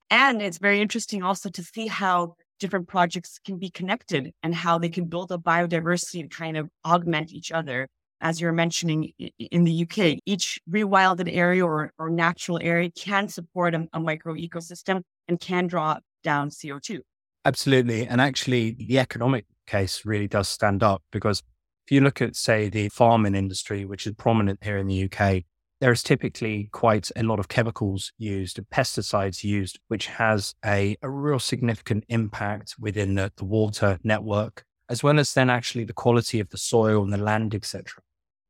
And 0.10 0.42
it's 0.42 0.58
very 0.58 0.82
interesting 0.82 1.24
also 1.24 1.50
to 1.50 1.64
see 1.64 1.88
how 1.88 2.36
different 2.62 2.88
projects 2.88 3.40
can 3.44 3.58
be 3.58 3.70
connected 3.70 4.32
and 4.44 4.56
how 4.56 4.78
they 4.78 4.88
can 4.88 5.06
build 5.06 5.32
up 5.32 5.42
biodiversity 5.42 6.22
to 6.22 6.28
kind 6.30 6.56
of 6.56 6.70
augment 6.86 7.34
each 7.34 7.52
other. 7.52 7.88
As 8.22 8.40
you're 8.40 8.54
mentioning 8.54 9.12
in 9.40 9.64
the 9.64 9.84
UK, 9.84 10.20
each 10.28 10.62
rewilded 10.70 11.28
area 11.30 11.66
or, 11.66 11.92
or 11.98 12.10
natural 12.12 12.60
area 12.62 12.92
can 12.92 13.28
support 13.28 13.74
a, 13.74 13.88
a 13.94 14.00
micro 14.00 14.36
ecosystem 14.36 15.02
and 15.28 15.40
can 15.40 15.66
draw 15.66 15.98
down 16.24 16.52
CO2. 16.52 17.00
Absolutely. 17.44 18.06
And 18.06 18.22
actually, 18.22 18.76
the 18.78 19.00
economic 19.00 19.46
case 19.66 20.06
really 20.06 20.28
does 20.28 20.48
stand 20.48 20.84
up 20.84 21.02
because 21.12 21.42
if 21.88 21.92
you 21.92 22.02
look 22.02 22.22
at, 22.22 22.36
say, 22.36 22.70
the 22.70 22.90
farming 22.90 23.34
industry, 23.34 23.86
which 23.86 24.06
is 24.06 24.14
prominent 24.14 24.64
here 24.64 24.78
in 24.78 24.86
the 24.86 25.10
UK, 25.12 25.44
there 25.82 25.92
is 25.92 26.04
typically 26.04 26.70
quite 26.72 27.10
a 27.16 27.24
lot 27.24 27.40
of 27.40 27.48
chemicals 27.48 28.14
used 28.20 28.60
and 28.60 28.70
pesticides 28.70 29.44
used, 29.44 29.80
which 29.88 30.06
has 30.06 30.54
a, 30.64 30.96
a 31.02 31.10
real 31.10 31.40
significant 31.40 32.06
impact 32.08 32.76
within 32.80 33.16
the, 33.16 33.34
the 33.36 33.46
water 33.46 34.00
network, 34.04 34.64
as 34.88 35.04
well 35.04 35.20
as 35.20 35.34
then 35.34 35.50
actually 35.50 35.84
the 35.84 35.92
quality 35.92 36.40
of 36.40 36.50
the 36.50 36.58
soil 36.58 37.04
and 37.04 37.12
the 37.12 37.18
land, 37.18 37.56
etc., 37.56 38.02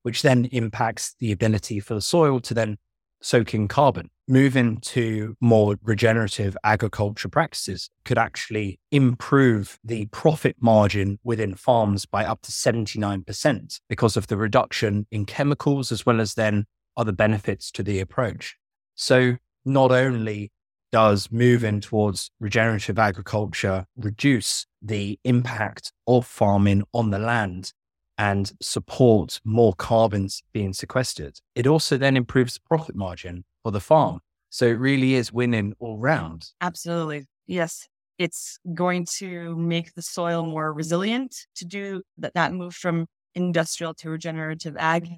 which 0.04 0.22
then 0.22 0.46
impacts 0.46 1.16
the 1.20 1.32
ability 1.32 1.80
for 1.80 1.94
the 1.94 2.02
soil 2.02 2.42
to 2.42 2.54
then 2.54 2.78
soak 3.22 3.54
in 3.54 3.68
carbon. 3.70 4.10
Moving 4.28 4.78
to 4.82 5.36
more 5.40 5.78
regenerative 5.84 6.58
agriculture 6.64 7.30
practices 7.30 7.90
could 8.04 8.18
actually 8.18 8.80
improve 8.92 9.80
the 9.84 10.08
profit 10.08 10.58
margin 10.60 11.20
within 11.24 11.56
farms 11.56 12.06
by 12.06 12.26
up 12.26 12.42
to 12.42 12.52
79% 12.52 13.80
because 13.88 14.18
of 14.18 14.28
the 14.28 14.38
reduction 14.38 15.06
in 15.12 15.26
chemicals, 15.26 15.94
as 15.94 16.06
well 16.06 16.20
as 16.20 16.34
then 16.34 16.66
other 16.98 17.12
benefits 17.12 17.72
to 17.72 17.84
the 17.84 18.00
approach. 18.00 18.58
So 18.96 19.38
not 19.66 19.92
only 19.92 20.52
does 20.92 21.30
moving 21.32 21.80
towards 21.80 22.32
regenerative 22.40 23.00
agriculture 23.00 23.86
reduce 23.96 24.66
the 24.82 25.18
impact 25.24 25.94
of 26.08 26.28
farming 26.28 26.84
on 26.94 27.12
the 27.12 27.20
land 27.20 27.72
and 28.18 28.52
support 28.62 29.40
more 29.44 29.74
carbons 29.74 30.44
being 30.52 30.74
sequestered, 30.74 31.40
it 31.56 31.66
also 31.66 31.98
then 31.98 32.18
improves 32.18 32.56
the 32.56 32.62
profit 32.68 32.96
margin 32.96 33.46
for 33.64 33.72
the 33.72 33.80
farm. 33.80 34.20
So 34.50 34.66
it 34.66 34.80
really 34.80 35.16
is 35.16 35.32
winning 35.32 35.74
all 35.80 35.98
round. 35.98 36.50
Absolutely. 36.60 37.26
Yes. 37.48 37.88
It's 38.18 38.60
going 38.74 39.08
to 39.18 39.56
make 39.56 39.94
the 39.94 40.02
soil 40.02 40.46
more 40.46 40.72
resilient 40.74 41.36
to 41.56 41.66
do 41.66 42.04
that, 42.18 42.34
that 42.36 42.54
move 42.54 42.76
from 42.76 43.08
industrial 43.34 43.94
to 43.96 44.10
regenerative 44.10 44.76
ag. 44.78 45.10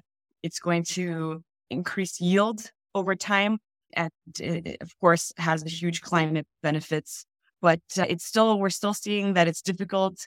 It's 0.42 0.60
going 0.60 0.84
to 0.84 1.42
increase 1.74 2.20
yield 2.20 2.70
over 2.94 3.14
time. 3.14 3.58
And 3.92 4.10
it, 4.40 4.78
of 4.80 4.90
course, 5.00 5.32
has 5.36 5.62
huge 5.62 6.00
climate 6.00 6.46
benefits. 6.62 7.26
But 7.60 7.80
uh, 7.98 8.06
it's 8.08 8.24
still, 8.24 8.58
we're 8.58 8.70
still 8.70 8.94
seeing 8.94 9.34
that 9.34 9.48
it's 9.48 9.62
difficult 9.62 10.26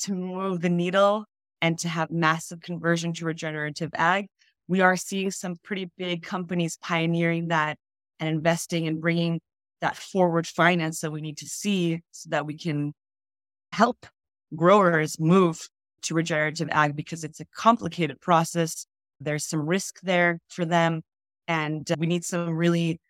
to 0.00 0.14
move 0.14 0.60
the 0.60 0.68
needle 0.68 1.24
and 1.60 1.78
to 1.80 1.88
have 1.88 2.10
massive 2.10 2.60
conversion 2.60 3.12
to 3.14 3.24
regenerative 3.24 3.90
ag. 3.94 4.26
We 4.68 4.80
are 4.80 4.96
seeing 4.96 5.30
some 5.30 5.56
pretty 5.64 5.90
big 5.96 6.22
companies 6.22 6.78
pioneering 6.80 7.48
that 7.48 7.78
and 8.20 8.28
investing 8.28 8.86
and 8.86 9.00
bringing 9.00 9.40
that 9.80 9.96
forward 9.96 10.46
finance 10.46 11.00
that 11.00 11.10
we 11.10 11.20
need 11.20 11.38
to 11.38 11.46
see 11.46 12.02
so 12.10 12.30
that 12.30 12.46
we 12.46 12.56
can 12.56 12.92
help 13.72 14.06
growers 14.54 15.18
move 15.18 15.68
to 16.02 16.14
regenerative 16.14 16.68
ag 16.70 16.96
because 16.96 17.24
it's 17.24 17.40
a 17.40 17.46
complicated 17.46 18.20
process. 18.20 18.86
There's 19.20 19.46
some 19.46 19.66
risk 19.66 20.00
there 20.02 20.38
for 20.48 20.64
them. 20.64 21.02
And 21.46 21.90
uh, 21.90 21.96
we 21.98 22.06
need 22.06 22.24
some 22.24 22.50
really 22.50 23.00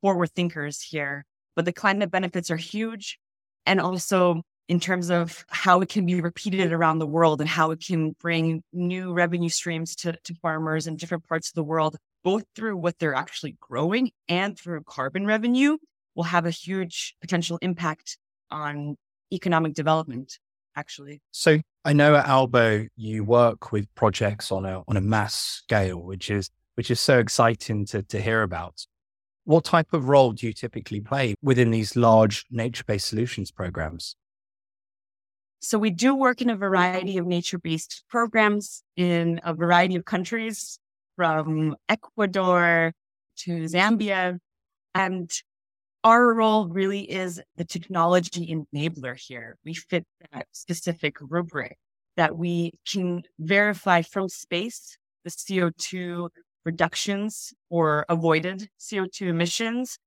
forward 0.00 0.30
thinkers 0.32 0.82
here. 0.82 1.24
But 1.54 1.64
the 1.64 1.72
climate 1.72 2.10
benefits 2.10 2.50
are 2.50 2.56
huge. 2.56 3.18
And 3.64 3.80
also 3.80 4.42
in 4.68 4.80
terms 4.80 5.10
of 5.10 5.44
how 5.48 5.80
it 5.80 5.88
can 5.88 6.06
be 6.06 6.20
repeated 6.20 6.72
around 6.72 6.98
the 6.98 7.06
world 7.06 7.40
and 7.40 7.48
how 7.48 7.70
it 7.70 7.84
can 7.84 8.14
bring 8.20 8.62
new 8.72 9.12
revenue 9.12 9.48
streams 9.48 9.94
to, 9.94 10.16
to 10.24 10.34
farmers 10.34 10.86
in 10.86 10.96
different 10.96 11.26
parts 11.26 11.50
of 11.50 11.54
the 11.54 11.62
world, 11.62 11.96
both 12.24 12.44
through 12.56 12.76
what 12.76 12.98
they're 12.98 13.14
actually 13.14 13.56
growing 13.60 14.10
and 14.28 14.58
through 14.58 14.82
carbon 14.82 15.24
revenue, 15.24 15.76
will 16.16 16.24
have 16.24 16.46
a 16.46 16.50
huge 16.50 17.14
potential 17.20 17.58
impact 17.62 18.18
on 18.50 18.96
economic 19.32 19.74
development 19.74 20.38
actually. 20.76 21.20
So 21.32 21.58
I 21.84 21.92
know 21.92 22.14
at 22.14 22.26
Albo 22.26 22.86
you 22.96 23.24
work 23.24 23.72
with 23.72 23.86
projects 23.94 24.52
on 24.52 24.64
a 24.64 24.82
on 24.86 24.96
a 24.96 25.00
mass 25.00 25.34
scale, 25.34 25.98
which 26.02 26.30
is 26.30 26.50
which 26.74 26.90
is 26.90 27.00
so 27.00 27.18
exciting 27.18 27.86
to 27.86 28.02
to 28.02 28.20
hear 28.20 28.42
about. 28.42 28.86
What 29.44 29.64
type 29.64 29.92
of 29.92 30.08
role 30.08 30.32
do 30.32 30.46
you 30.46 30.52
typically 30.52 31.00
play 31.00 31.34
within 31.40 31.70
these 31.70 31.94
large 31.94 32.44
nature-based 32.50 33.06
solutions 33.06 33.52
programs? 33.52 34.16
So 35.60 35.78
we 35.78 35.90
do 35.90 36.14
work 36.14 36.42
in 36.42 36.50
a 36.50 36.56
variety 36.56 37.16
of 37.16 37.26
nature-based 37.26 38.04
programs 38.08 38.82
in 38.96 39.40
a 39.44 39.54
variety 39.54 39.94
of 39.94 40.04
countries, 40.04 40.78
from 41.16 41.76
Ecuador 41.88 42.92
to 43.38 43.50
Zambia. 43.64 44.38
And 44.94 45.30
our 46.06 46.32
role 46.32 46.68
really 46.68 47.00
is 47.00 47.42
the 47.56 47.64
technology 47.64 48.54
enabler 48.54 49.18
here. 49.20 49.56
We 49.64 49.74
fit 49.74 50.06
that 50.32 50.46
specific 50.52 51.16
rubric 51.20 51.76
that 52.16 52.38
we 52.38 52.74
can 52.88 53.24
verify 53.40 54.02
from 54.02 54.28
space 54.28 54.96
the 55.24 55.30
CO2 55.30 56.28
reductions 56.64 57.52
or 57.70 58.06
avoided 58.08 58.68
CO2 58.78 59.22
emissions. 59.26 59.98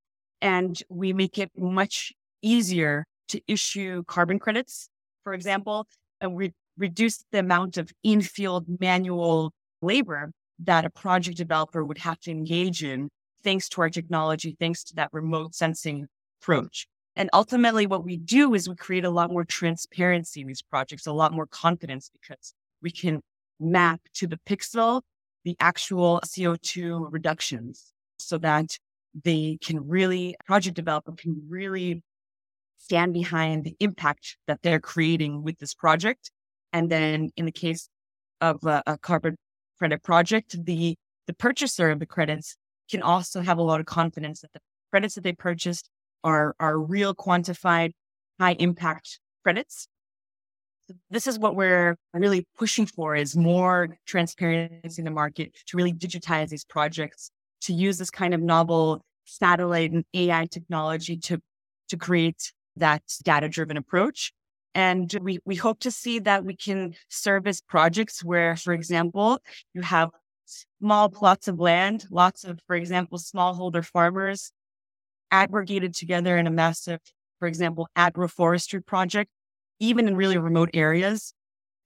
And 0.41 0.82
we 0.88 1.12
make 1.12 1.38
it 1.38 1.51
much 1.58 2.13
easier 2.41 3.03
to 3.27 3.41
issue 3.46 4.03
carbon 4.06 4.39
credits, 4.39 4.88
for 5.25 5.34
example, 5.34 5.86
and 6.22 6.34
we 6.34 6.53
reduce 6.77 7.25
the 7.34 7.39
amount 7.39 7.75
of 7.75 7.91
in 8.06 8.22
field 8.22 8.65
manual 8.79 9.51
labor 9.82 10.32
that 10.60 10.86
a 10.86 10.89
project 10.89 11.36
developer 11.36 11.84
would 11.84 11.98
have 11.98 12.22
to 12.22 12.32
engage 12.32 12.86
in 12.86 13.10
thanks 13.43 13.69
to 13.69 13.81
our 13.81 13.89
technology, 13.89 14.55
thanks 14.60 14.84
to 14.86 14.96
that 14.96 15.10
remote 15.12 15.55
sensing 15.55 16.08
approach. 16.41 16.88
And 17.15 17.29
ultimately, 17.34 17.86
what 17.86 18.05
we 18.05 18.17
do 18.17 18.53
is 18.53 18.69
we 18.69 18.75
create 18.75 19.05
a 19.05 19.10
lot 19.10 19.31
more 19.31 19.43
transparency 19.43 20.41
in 20.41 20.48
these 20.48 20.62
projects, 20.62 21.08
a 21.08 21.12
lot 21.12 21.34
more 21.34 21.48
confidence 21.48 22.10
because 22.13 22.53
we 22.81 22.91
can 22.91 23.22
map 23.60 24.00
to 24.13 24.27
the 24.27 24.39
pixel 24.46 25.01
the 25.43 25.55
actual 25.60 26.19
CO2 26.25 27.08
reductions 27.12 27.93
so 28.17 28.38
that 28.39 28.77
they 29.24 29.58
can 29.62 29.88
really, 29.88 30.36
project 30.46 30.75
developer 30.75 31.13
can 31.13 31.41
really 31.48 32.03
stand 32.77 33.13
behind 33.13 33.63
the 33.63 33.75
impact 33.79 34.38
that 34.48 34.62
they're 34.62 34.79
creating 34.79 35.43
with 35.43 35.58
this 35.58 35.74
project. 35.74 36.31
And 36.74 36.89
then 36.89 37.31
in 37.36 37.46
the 37.46 37.51
case 37.51 37.89
of 38.41 38.63
a, 38.63 38.84
a 38.86 38.98
carbon 38.98 39.38
credit 39.77 40.03
project, 40.03 40.55
the, 40.65 40.96
the 41.27 41.34
purchaser 41.34 41.89
of 41.89 42.00
the 42.00 42.05
credits 42.05 42.55
can 42.89 43.01
also 43.01 43.41
have 43.41 43.58
a 43.58 43.62
lot 43.62 43.79
of 43.79 43.86
confidence 43.86 44.41
that 44.41 44.53
the 44.53 44.60
credits 44.91 45.15
that 45.15 45.24
they 45.24 45.34
purchased 45.34 45.89
are, 46.24 46.55
are 46.60 46.77
real 46.77 47.13
quantified 47.13 47.91
high 48.39 48.55
impact 48.60 49.19
credits. 49.43 49.88
This 51.10 51.27
is 51.27 51.38
what 51.38 51.55
we're 51.55 51.98
really 52.13 52.48
pushing 52.58 52.86
for 52.86 53.15
is 53.15 53.36
more 53.36 53.98
transparency 54.05 55.01
in 55.01 55.05
the 55.05 55.12
market 55.12 55.53
to 55.67 55.77
really 55.77 55.93
digitize 55.93 56.50
these 56.50 56.65
projects, 56.65 57.29
to 57.62 57.74
use 57.74 57.98
this 57.98 58.10
kind 58.10 58.34
of 58.34 58.41
novel 58.41 59.01
satellite 59.25 59.91
and 59.91 60.03
AI 60.13 60.48
technology 60.50 61.17
to, 61.17 61.39
to 61.89 61.98
create 61.98 62.51
that 62.75 63.03
data 63.24 63.48
driven 63.48 63.77
approach. 63.77 64.34
And 64.74 65.15
we, 65.22 65.39
we 65.46 65.55
hope 65.55 65.79
to 65.81 65.91
see 65.91 66.19
that 66.19 66.46
we 66.46 66.55
can 66.55 66.96
service 67.10 67.62
projects 67.62 68.24
where, 68.24 68.55
for 68.55 68.74
example, 68.74 69.39
you 69.74 69.81
have 69.81 70.10
small 70.79 71.10
plots 71.10 71.48
of 71.48 71.60
land, 71.60 72.06
lots 72.10 72.44
of, 72.44 72.60
for 72.68 72.75
example, 72.75 73.18
smallholder 73.18 73.84
farmers 73.86 74.51
aggregated 75.32 75.94
together 75.94 76.38
in 76.38 76.48
a 76.48 76.51
massive, 76.51 77.00
for 77.39 77.48
example, 77.48 77.88
agroforestry 77.98 78.86
project, 78.86 79.29
even 79.79 80.08
in 80.08 80.15
really 80.15 80.38
remote 80.38 80.70
areas. 80.74 81.34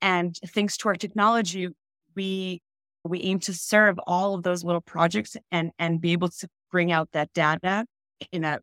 And 0.02 0.36
thanks 0.48 0.78
to 0.78 0.90
our 0.90 0.96
technology, 0.96 1.70
we 2.16 2.62
we 3.06 3.22
aim 3.22 3.40
to 3.40 3.54
serve 3.54 4.00
all 4.08 4.34
of 4.34 4.44
those 4.44 4.64
little 4.64 4.82
projects 4.82 5.36
and 5.52 5.72
and 5.78 6.00
be 6.00 6.14
able 6.14 6.30
to 6.30 6.48
bring 6.72 6.92
out 6.92 7.10
that 7.14 7.34
data 7.34 7.86
in 8.32 8.44
a 8.44 8.60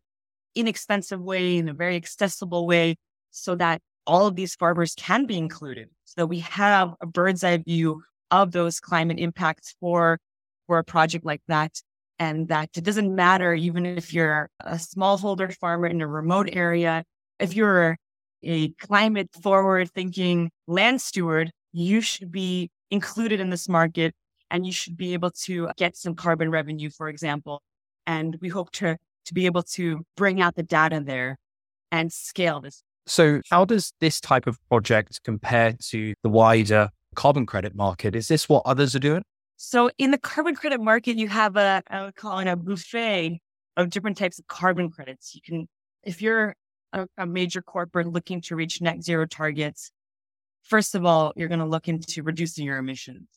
inexpensive 0.55 1.21
way, 1.21 1.57
in 1.57 1.69
a 1.69 1.73
very 1.73 1.95
accessible 1.95 2.67
way, 2.67 2.95
so 3.31 3.55
that 3.55 3.81
all 4.05 4.27
of 4.27 4.35
these 4.35 4.55
farmers 4.55 4.93
can 4.95 5.25
be 5.25 5.37
included. 5.37 5.89
So 6.05 6.21
that 6.21 6.27
we 6.27 6.39
have 6.39 6.93
a 7.01 7.05
bird's 7.05 7.43
eye 7.43 7.57
view 7.57 8.03
of 8.31 8.51
those 8.51 8.79
climate 8.79 9.19
impacts 9.19 9.75
for 9.79 10.19
for 10.67 10.79
a 10.79 10.83
project 10.83 11.25
like 11.25 11.41
that. 11.47 11.81
And 12.17 12.47
that 12.49 12.69
it 12.75 12.83
doesn't 12.83 13.13
matter 13.13 13.53
even 13.53 13.85
if 13.85 14.13
you're 14.13 14.49
a 14.59 14.75
smallholder 14.75 15.53
farmer 15.55 15.87
in 15.87 16.01
a 16.01 16.07
remote 16.07 16.49
area, 16.53 17.03
if 17.39 17.55
you're 17.55 17.97
a 18.43 18.69
climate 18.73 19.29
forward 19.41 19.91
thinking 19.91 20.51
land 20.67 21.01
steward, 21.01 21.51
you 21.73 22.01
should 22.01 22.31
be 22.31 22.69
included 22.91 23.39
in 23.39 23.49
this 23.49 23.67
market 23.67 24.13
and 24.51 24.65
you 24.65 24.71
should 24.71 24.97
be 24.97 25.13
able 25.13 25.31
to 25.31 25.69
get 25.77 25.95
some 25.95 26.13
carbon 26.13 26.51
revenue, 26.51 26.89
for 26.89 27.09
example. 27.09 27.61
And 28.05 28.37
we 28.41 28.49
hope 28.49 28.71
to 28.73 28.97
to 29.25 29.33
be 29.33 29.45
able 29.45 29.63
to 29.63 30.01
bring 30.17 30.41
out 30.41 30.55
the 30.55 30.63
data 30.63 31.01
there 31.03 31.37
and 31.91 32.11
scale 32.11 32.61
this. 32.61 32.83
So, 33.07 33.41
how 33.49 33.65
does 33.65 33.93
this 33.99 34.19
type 34.19 34.47
of 34.47 34.57
project 34.69 35.21
compare 35.23 35.75
to 35.89 36.13
the 36.23 36.29
wider 36.29 36.89
carbon 37.15 37.45
credit 37.45 37.75
market? 37.75 38.15
Is 38.15 38.27
this 38.27 38.47
what 38.47 38.63
others 38.65 38.95
are 38.95 38.99
doing? 38.99 39.23
So, 39.57 39.91
in 39.97 40.11
the 40.11 40.17
carbon 40.17 40.55
credit 40.55 40.81
market, 40.81 41.17
you 41.17 41.27
have 41.27 41.55
a, 41.55 41.83
I 41.87 42.05
would 42.05 42.15
call 42.15 42.39
it 42.39 42.47
a 42.47 42.55
buffet 42.55 43.39
of 43.77 43.89
different 43.89 44.17
types 44.17 44.39
of 44.39 44.47
carbon 44.47 44.89
credits. 44.89 45.35
You 45.35 45.41
can, 45.41 45.67
if 46.03 46.21
you're 46.21 46.55
a, 46.93 47.07
a 47.17 47.25
major 47.25 47.61
corporate 47.61 48.07
looking 48.07 48.41
to 48.41 48.55
reach 48.55 48.81
net 48.81 49.03
zero 49.03 49.25
targets, 49.25 49.91
first 50.63 50.95
of 50.95 51.05
all, 51.05 51.31
you're 51.35 51.47
going 51.47 51.59
to 51.59 51.65
look 51.65 51.87
into 51.87 52.23
reducing 52.23 52.65
your 52.65 52.77
emissions. 52.77 53.27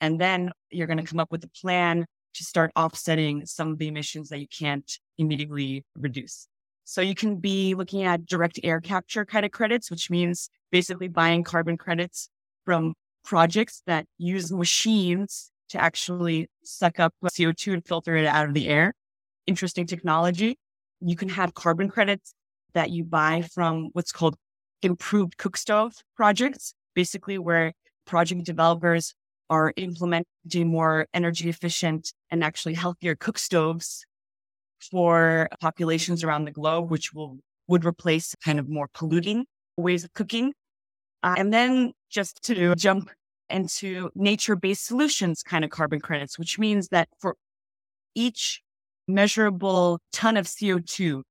And 0.00 0.20
then 0.20 0.50
you're 0.70 0.86
going 0.86 0.98
to 0.98 1.04
come 1.04 1.20
up 1.20 1.30
with 1.30 1.44
a 1.44 1.48
plan 1.48 2.06
to 2.34 2.44
start 2.44 2.70
offsetting 2.76 3.46
some 3.46 3.72
of 3.72 3.78
the 3.78 3.88
emissions 3.88 4.28
that 4.28 4.38
you 4.38 4.46
can't 4.46 4.98
immediately 5.16 5.84
reduce. 5.96 6.46
So 6.84 7.00
you 7.00 7.14
can 7.14 7.36
be 7.36 7.74
looking 7.74 8.04
at 8.04 8.24
direct 8.26 8.60
air 8.62 8.80
capture 8.80 9.24
kind 9.24 9.44
of 9.44 9.50
credits, 9.50 9.90
which 9.90 10.08
means 10.10 10.48
basically 10.70 11.08
buying 11.08 11.44
carbon 11.44 11.76
credits 11.76 12.30
from 12.64 12.94
projects 13.28 13.82
that 13.86 14.06
use 14.16 14.50
machines 14.50 15.50
to 15.68 15.78
actually 15.78 16.48
suck 16.64 16.98
up 16.98 17.12
CO2 17.22 17.74
and 17.74 17.86
filter 17.86 18.16
it 18.16 18.24
out 18.24 18.48
of 18.48 18.54
the 18.54 18.68
air. 18.68 18.94
Interesting 19.46 19.86
technology. 19.86 20.58
You 21.02 21.14
can 21.14 21.28
have 21.28 21.52
carbon 21.52 21.90
credits 21.90 22.32
that 22.72 22.88
you 22.88 23.04
buy 23.04 23.42
from 23.52 23.90
what's 23.92 24.12
called 24.12 24.34
improved 24.80 25.36
cook 25.36 25.58
stove 25.58 25.92
projects, 26.16 26.72
basically 26.94 27.36
where 27.36 27.74
project 28.06 28.44
developers 28.44 29.14
are 29.50 29.74
implementing 29.76 30.66
more 30.66 31.06
energy 31.12 31.50
efficient 31.50 32.14
and 32.30 32.42
actually 32.42 32.72
healthier 32.74 33.14
cook 33.14 33.38
stoves 33.38 34.06
for 34.90 35.50
populations 35.60 36.24
around 36.24 36.46
the 36.46 36.50
globe, 36.50 36.90
which 36.90 37.12
will 37.12 37.36
would 37.66 37.84
replace 37.84 38.34
kind 38.42 38.58
of 38.58 38.70
more 38.70 38.88
polluting 38.94 39.44
ways 39.76 40.02
of 40.02 40.14
cooking. 40.14 40.54
Uh, 41.22 41.34
and 41.36 41.52
then 41.52 41.92
just 42.08 42.42
to 42.42 42.74
jump 42.76 43.10
into 43.50 44.10
nature-based 44.14 44.84
solutions 44.84 45.42
kind 45.42 45.64
of 45.64 45.70
carbon 45.70 46.00
credits, 46.00 46.38
which 46.38 46.58
means 46.58 46.88
that 46.88 47.08
for 47.18 47.36
each 48.14 48.62
measurable 49.06 50.00
ton 50.12 50.36
of 50.36 50.46
CO2 50.46 51.22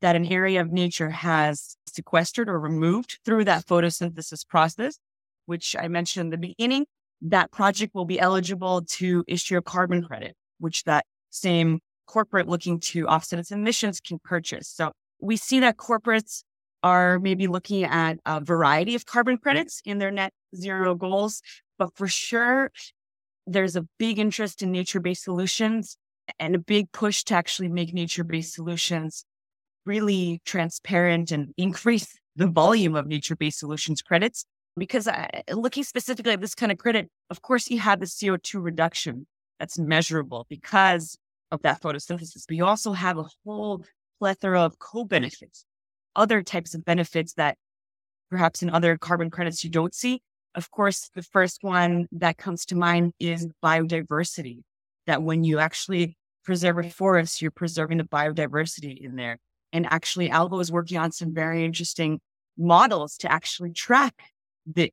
that 0.00 0.14
an 0.14 0.26
area 0.26 0.60
of 0.60 0.70
nature 0.70 1.10
has 1.10 1.76
sequestered 1.86 2.48
or 2.48 2.60
removed 2.60 3.18
through 3.24 3.44
that 3.44 3.66
photosynthesis 3.66 4.46
process, 4.46 4.98
which 5.46 5.74
I 5.78 5.88
mentioned 5.88 6.26
in 6.26 6.30
the 6.30 6.48
beginning, 6.48 6.86
that 7.22 7.50
project 7.50 7.94
will 7.94 8.04
be 8.04 8.20
eligible 8.20 8.82
to 8.82 9.24
issue 9.26 9.56
a 9.56 9.62
carbon 9.62 10.04
credit, 10.04 10.36
which 10.58 10.84
that 10.84 11.04
same 11.30 11.80
corporate 12.06 12.48
looking 12.48 12.78
to 12.80 13.08
offset 13.08 13.38
its 13.38 13.50
emissions 13.50 14.00
can 14.00 14.18
purchase. 14.22 14.68
So 14.68 14.92
we 15.20 15.36
see 15.36 15.60
that 15.60 15.76
corporates 15.76 16.42
are 16.82 17.18
maybe 17.18 17.46
looking 17.46 17.84
at 17.84 18.18
a 18.26 18.40
variety 18.40 18.94
of 18.94 19.06
carbon 19.06 19.38
credits 19.38 19.80
in 19.84 19.98
their 19.98 20.10
net 20.10 20.32
zero 20.54 20.94
goals, 20.94 21.42
but 21.78 21.94
for 21.96 22.08
sure, 22.08 22.70
there's 23.46 23.76
a 23.76 23.86
big 23.98 24.18
interest 24.18 24.62
in 24.62 24.70
nature 24.70 25.00
based 25.00 25.24
solutions 25.24 25.96
and 26.38 26.54
a 26.54 26.58
big 26.58 26.92
push 26.92 27.24
to 27.24 27.34
actually 27.34 27.68
make 27.68 27.94
nature 27.94 28.24
based 28.24 28.54
solutions 28.54 29.24
really 29.86 30.40
transparent 30.44 31.32
and 31.32 31.54
increase 31.56 32.18
the 32.36 32.46
volume 32.46 32.94
of 32.94 33.06
nature 33.06 33.36
based 33.36 33.58
solutions 33.58 34.02
credits. 34.02 34.44
Because 34.76 35.08
I, 35.08 35.42
looking 35.52 35.82
specifically 35.82 36.32
at 36.32 36.40
this 36.40 36.54
kind 36.54 36.70
of 36.70 36.78
credit, 36.78 37.08
of 37.30 37.42
course, 37.42 37.68
you 37.68 37.80
have 37.80 37.98
the 37.98 38.06
CO2 38.06 38.62
reduction 38.62 39.26
that's 39.58 39.76
measurable 39.76 40.46
because 40.48 41.18
of 41.50 41.62
that 41.62 41.82
photosynthesis, 41.82 42.44
but 42.46 42.56
you 42.56 42.64
also 42.64 42.92
have 42.92 43.18
a 43.18 43.24
whole 43.44 43.84
plethora 44.20 44.60
of 44.60 44.78
co 44.78 45.04
benefits, 45.04 45.64
other 46.18 46.42
types 46.42 46.74
of 46.74 46.84
benefits 46.84 47.32
that 47.34 47.56
perhaps 48.30 48.62
in 48.62 48.68
other 48.68 48.98
carbon 48.98 49.30
credits 49.30 49.64
you 49.64 49.70
don't 49.70 49.94
see. 49.94 50.20
Of 50.54 50.70
course, 50.70 51.10
the 51.14 51.22
first 51.22 51.58
one 51.62 52.08
that 52.12 52.36
comes 52.36 52.66
to 52.66 52.74
mind 52.74 53.12
is 53.20 53.46
biodiversity, 53.64 54.62
that 55.06 55.22
when 55.22 55.44
you 55.44 55.58
actually 55.58 56.16
preserve 56.44 56.78
a 56.78 56.90
forest, 56.90 57.40
you're 57.40 57.50
preserving 57.50 57.98
the 57.98 58.04
biodiversity 58.04 58.98
in 58.98 59.16
there. 59.16 59.38
And 59.72 59.86
actually, 59.86 60.30
Albo 60.30 60.58
is 60.60 60.72
working 60.72 60.98
on 60.98 61.12
some 61.12 61.34
very 61.34 61.64
interesting 61.64 62.20
models 62.56 63.16
to 63.18 63.30
actually 63.30 63.72
track 63.72 64.14
the, 64.66 64.92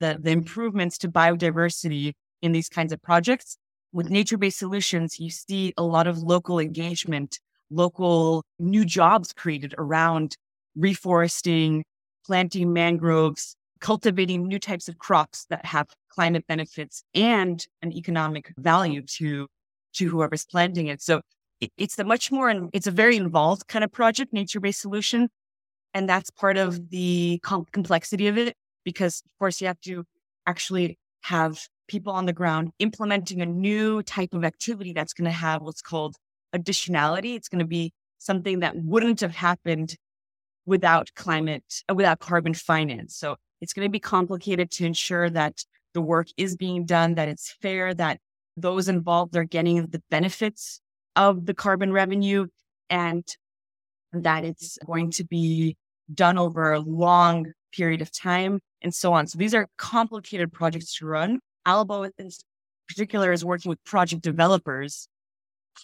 the, 0.00 0.18
the 0.20 0.30
improvements 0.30 0.96
to 0.98 1.08
biodiversity 1.08 2.14
in 2.40 2.52
these 2.52 2.68
kinds 2.68 2.92
of 2.92 3.02
projects. 3.02 3.58
With 3.92 4.10
nature 4.10 4.38
based 4.38 4.58
solutions, 4.58 5.18
you 5.18 5.30
see 5.30 5.74
a 5.76 5.82
lot 5.82 6.06
of 6.06 6.18
local 6.18 6.58
engagement, 6.58 7.38
local 7.70 8.44
new 8.58 8.84
jobs 8.84 9.32
created 9.32 9.74
around 9.78 10.36
reforesting, 10.78 11.82
planting 12.24 12.72
mangroves, 12.72 13.56
cultivating 13.80 14.46
new 14.46 14.58
types 14.58 14.88
of 14.88 14.98
crops 14.98 15.46
that 15.50 15.64
have 15.64 15.88
climate 16.08 16.46
benefits 16.46 17.02
and 17.14 17.66
an 17.82 17.92
economic 17.92 18.52
value 18.58 19.02
to 19.02 19.46
to 19.94 20.08
whoever's 20.08 20.44
planting 20.44 20.88
it. 20.88 21.00
So 21.00 21.20
it, 21.60 21.70
it's 21.78 21.96
the 21.96 22.04
much 22.04 22.30
more 22.30 22.68
it's 22.72 22.86
a 22.86 22.90
very 22.90 23.16
involved 23.16 23.66
kind 23.68 23.84
of 23.84 23.92
project, 23.92 24.32
nature 24.32 24.60
based 24.60 24.80
solution, 24.80 25.28
and 25.94 26.08
that's 26.08 26.30
part 26.30 26.56
of 26.56 26.90
the 26.90 27.40
com- 27.42 27.66
complexity 27.72 28.26
of 28.26 28.38
it 28.38 28.54
because 28.84 29.22
of 29.24 29.38
course 29.38 29.60
you 29.60 29.66
have 29.66 29.80
to 29.80 30.04
actually 30.46 30.98
have 31.22 31.58
people 31.88 32.12
on 32.12 32.26
the 32.26 32.32
ground 32.32 32.70
implementing 32.78 33.40
a 33.40 33.46
new 33.46 34.02
type 34.02 34.34
of 34.34 34.44
activity 34.44 34.92
that's 34.92 35.12
going 35.12 35.24
to 35.24 35.30
have 35.30 35.62
what's 35.62 35.82
called 35.82 36.16
additionality. 36.54 37.34
It's 37.36 37.48
going 37.48 37.60
to 37.60 37.66
be 37.66 37.92
something 38.18 38.60
that 38.60 38.76
wouldn't 38.76 39.20
have 39.20 39.34
happened 39.34 39.96
without 40.66 41.08
climate, 41.14 41.82
uh, 41.88 41.94
without 41.94 42.18
carbon 42.18 42.54
finance. 42.54 43.16
So 43.16 43.36
it's 43.60 43.72
going 43.72 43.86
to 43.86 43.90
be 43.90 44.00
complicated 44.00 44.70
to 44.72 44.84
ensure 44.84 45.30
that 45.30 45.64
the 45.94 46.02
work 46.02 46.28
is 46.36 46.56
being 46.56 46.84
done, 46.84 47.14
that 47.14 47.28
it's 47.28 47.54
fair, 47.62 47.94
that 47.94 48.20
those 48.56 48.88
involved 48.88 49.36
are 49.36 49.44
getting 49.44 49.86
the 49.86 50.02
benefits 50.10 50.80
of 51.14 51.46
the 51.46 51.54
carbon 51.54 51.92
revenue 51.92 52.46
and 52.90 53.24
that 54.12 54.44
it's 54.44 54.78
going 54.84 55.10
to 55.12 55.24
be 55.24 55.76
done 56.12 56.38
over 56.38 56.72
a 56.72 56.80
long 56.80 57.52
period 57.72 58.02
of 58.02 58.12
time 58.12 58.60
and 58.82 58.94
so 58.94 59.12
on. 59.12 59.26
So 59.26 59.38
these 59.38 59.54
are 59.54 59.68
complicated 59.78 60.52
projects 60.52 60.96
to 60.98 61.06
run. 61.06 61.40
Albo 61.64 62.04
in 62.04 62.30
particular 62.88 63.32
is 63.32 63.44
working 63.44 63.70
with 63.70 63.82
project 63.84 64.22
developers 64.22 65.08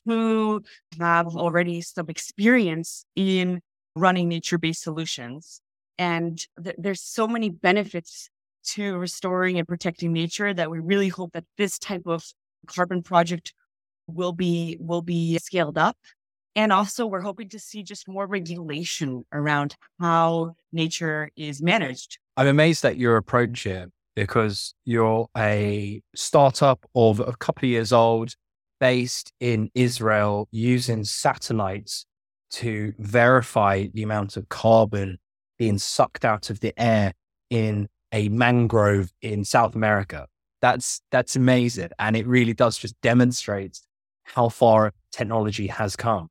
who 0.07 0.63
have 0.99 1.27
already 1.29 1.81
some 1.83 2.09
experience 2.09 3.05
in 3.17 3.61
running 3.97 4.29
nature-based 4.29 4.83
solutions. 4.83 5.61
And 5.99 6.45
th- 6.63 6.77
there's 6.79 7.01
so 7.01 7.27
many 7.27 7.51
benefits 7.51 8.31
to 8.65 8.97
restoring 8.97 9.59
and 9.59 9.67
protecting 9.67 10.13
nature 10.13 10.55
that 10.55 10.71
we 10.71 10.79
really 10.79 11.09
hope 11.09 11.33
that 11.33 11.45
this 11.59 11.79
type 11.79 12.07
of 12.07 12.25
carbon 12.67 13.03
project 13.03 13.53
will 14.07 14.33
be 14.33 14.77
will 14.81 15.03
be 15.03 15.39
scaled 15.39 15.79
up 15.79 15.97
and 16.55 16.73
also 16.73 17.07
we're 17.07 17.21
hoping 17.21 17.49
to 17.49 17.59
see 17.59 17.83
just 17.83 18.09
more 18.09 18.27
regulation 18.27 19.25
around 19.33 19.77
how 20.01 20.55
nature 20.73 21.31
is 21.37 21.63
managed 21.63 22.19
i'm 22.37 22.47
amazed 22.47 22.85
at 22.85 22.97
your 22.97 23.17
approach 23.17 23.63
here 23.63 23.89
because 24.15 24.75
you're 24.85 25.27
a 25.37 26.03
startup 26.15 26.85
of 26.95 27.21
a 27.21 27.33
couple 27.37 27.67
of 27.67 27.71
years 27.71 27.93
old 27.93 28.35
based 28.81 29.33
in 29.41 29.71
israel 29.75 30.49
using 30.51 31.05
satellites 31.05 32.07
to 32.53 32.93
verify 32.99 33.87
the 33.95 34.03
amount 34.03 34.37
of 34.37 34.49
carbon 34.49 35.19
being 35.59 35.79
sucked 35.79 36.25
out 36.25 36.51
of 36.51 36.61
the 36.61 36.73
air 36.81 37.13
in 37.51 37.89
a 38.13 38.29
mangrove 38.29 39.13
in 39.21 39.45
south 39.45 39.75
america 39.75 40.27
that's 40.61 41.01
that's 41.11 41.35
amazing 41.35 41.91
and 41.99 42.17
it 42.17 42.27
really 42.27 42.55
does 42.55 42.79
just 42.79 42.99
demonstrate 43.01 43.81
how 44.25 44.49
far 44.49 44.93
technology 45.11 45.67
has 45.67 45.97
come. 45.97 46.29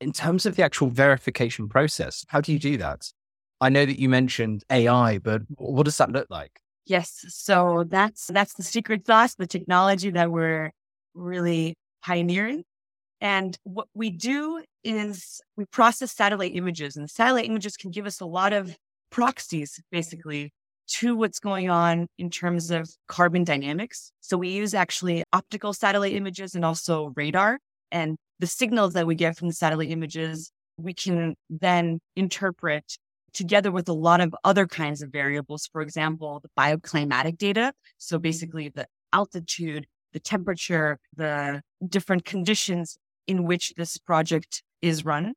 In 0.00 0.12
terms 0.12 0.46
of 0.46 0.56
the 0.56 0.62
actual 0.62 0.88
verification 0.88 1.68
process, 1.68 2.24
how 2.28 2.40
do 2.40 2.52
you 2.52 2.58
do 2.58 2.76
that? 2.78 3.12
I 3.60 3.68
know 3.68 3.86
that 3.86 4.00
you 4.00 4.08
mentioned 4.08 4.64
AI, 4.70 5.18
but 5.18 5.42
what 5.56 5.84
does 5.84 5.96
that 5.98 6.10
look 6.10 6.26
like? 6.28 6.58
Yes, 6.86 7.24
so 7.28 7.84
that's 7.88 8.26
that's 8.26 8.54
the 8.54 8.64
secret 8.64 9.06
sauce, 9.06 9.36
the 9.36 9.46
technology 9.46 10.10
that 10.10 10.32
we're 10.32 10.72
really 11.14 11.74
pioneering. 12.04 12.64
And 13.22 13.56
what 13.62 13.86
we 13.94 14.10
do 14.10 14.64
is 14.82 15.40
we 15.56 15.64
process 15.66 16.10
satellite 16.12 16.56
images, 16.56 16.96
and 16.96 17.04
the 17.04 17.08
satellite 17.08 17.46
images 17.46 17.76
can 17.76 17.92
give 17.92 18.04
us 18.04 18.20
a 18.20 18.26
lot 18.26 18.52
of 18.52 18.76
proxies, 19.12 19.80
basically, 19.92 20.52
to 20.88 21.14
what's 21.14 21.38
going 21.38 21.70
on 21.70 22.08
in 22.18 22.30
terms 22.30 22.72
of 22.72 22.90
carbon 23.06 23.44
dynamics. 23.44 24.10
So 24.20 24.36
we 24.36 24.48
use 24.48 24.74
actually 24.74 25.22
optical 25.32 25.72
satellite 25.72 26.14
images 26.14 26.56
and 26.56 26.64
also 26.64 27.12
radar. 27.14 27.60
And 27.92 28.16
the 28.40 28.48
signals 28.48 28.94
that 28.94 29.06
we 29.06 29.14
get 29.14 29.36
from 29.36 29.46
the 29.46 29.54
satellite 29.54 29.90
images, 29.90 30.50
we 30.76 30.92
can 30.92 31.36
then 31.48 32.00
interpret 32.16 32.96
together 33.32 33.70
with 33.70 33.88
a 33.88 33.94
lot 33.94 34.20
of 34.20 34.34
other 34.42 34.66
kinds 34.66 35.00
of 35.00 35.10
variables. 35.10 35.68
For 35.70 35.80
example, 35.80 36.42
the 36.42 36.50
bioclimatic 36.60 37.38
data. 37.38 37.72
So 37.98 38.18
basically 38.18 38.68
the 38.68 38.86
altitude, 39.12 39.86
the 40.12 40.18
temperature, 40.18 40.98
the 41.16 41.62
different 41.88 42.24
conditions 42.24 42.98
in 43.26 43.44
which 43.44 43.72
this 43.76 43.98
project 43.98 44.62
is 44.80 45.04
run. 45.04 45.34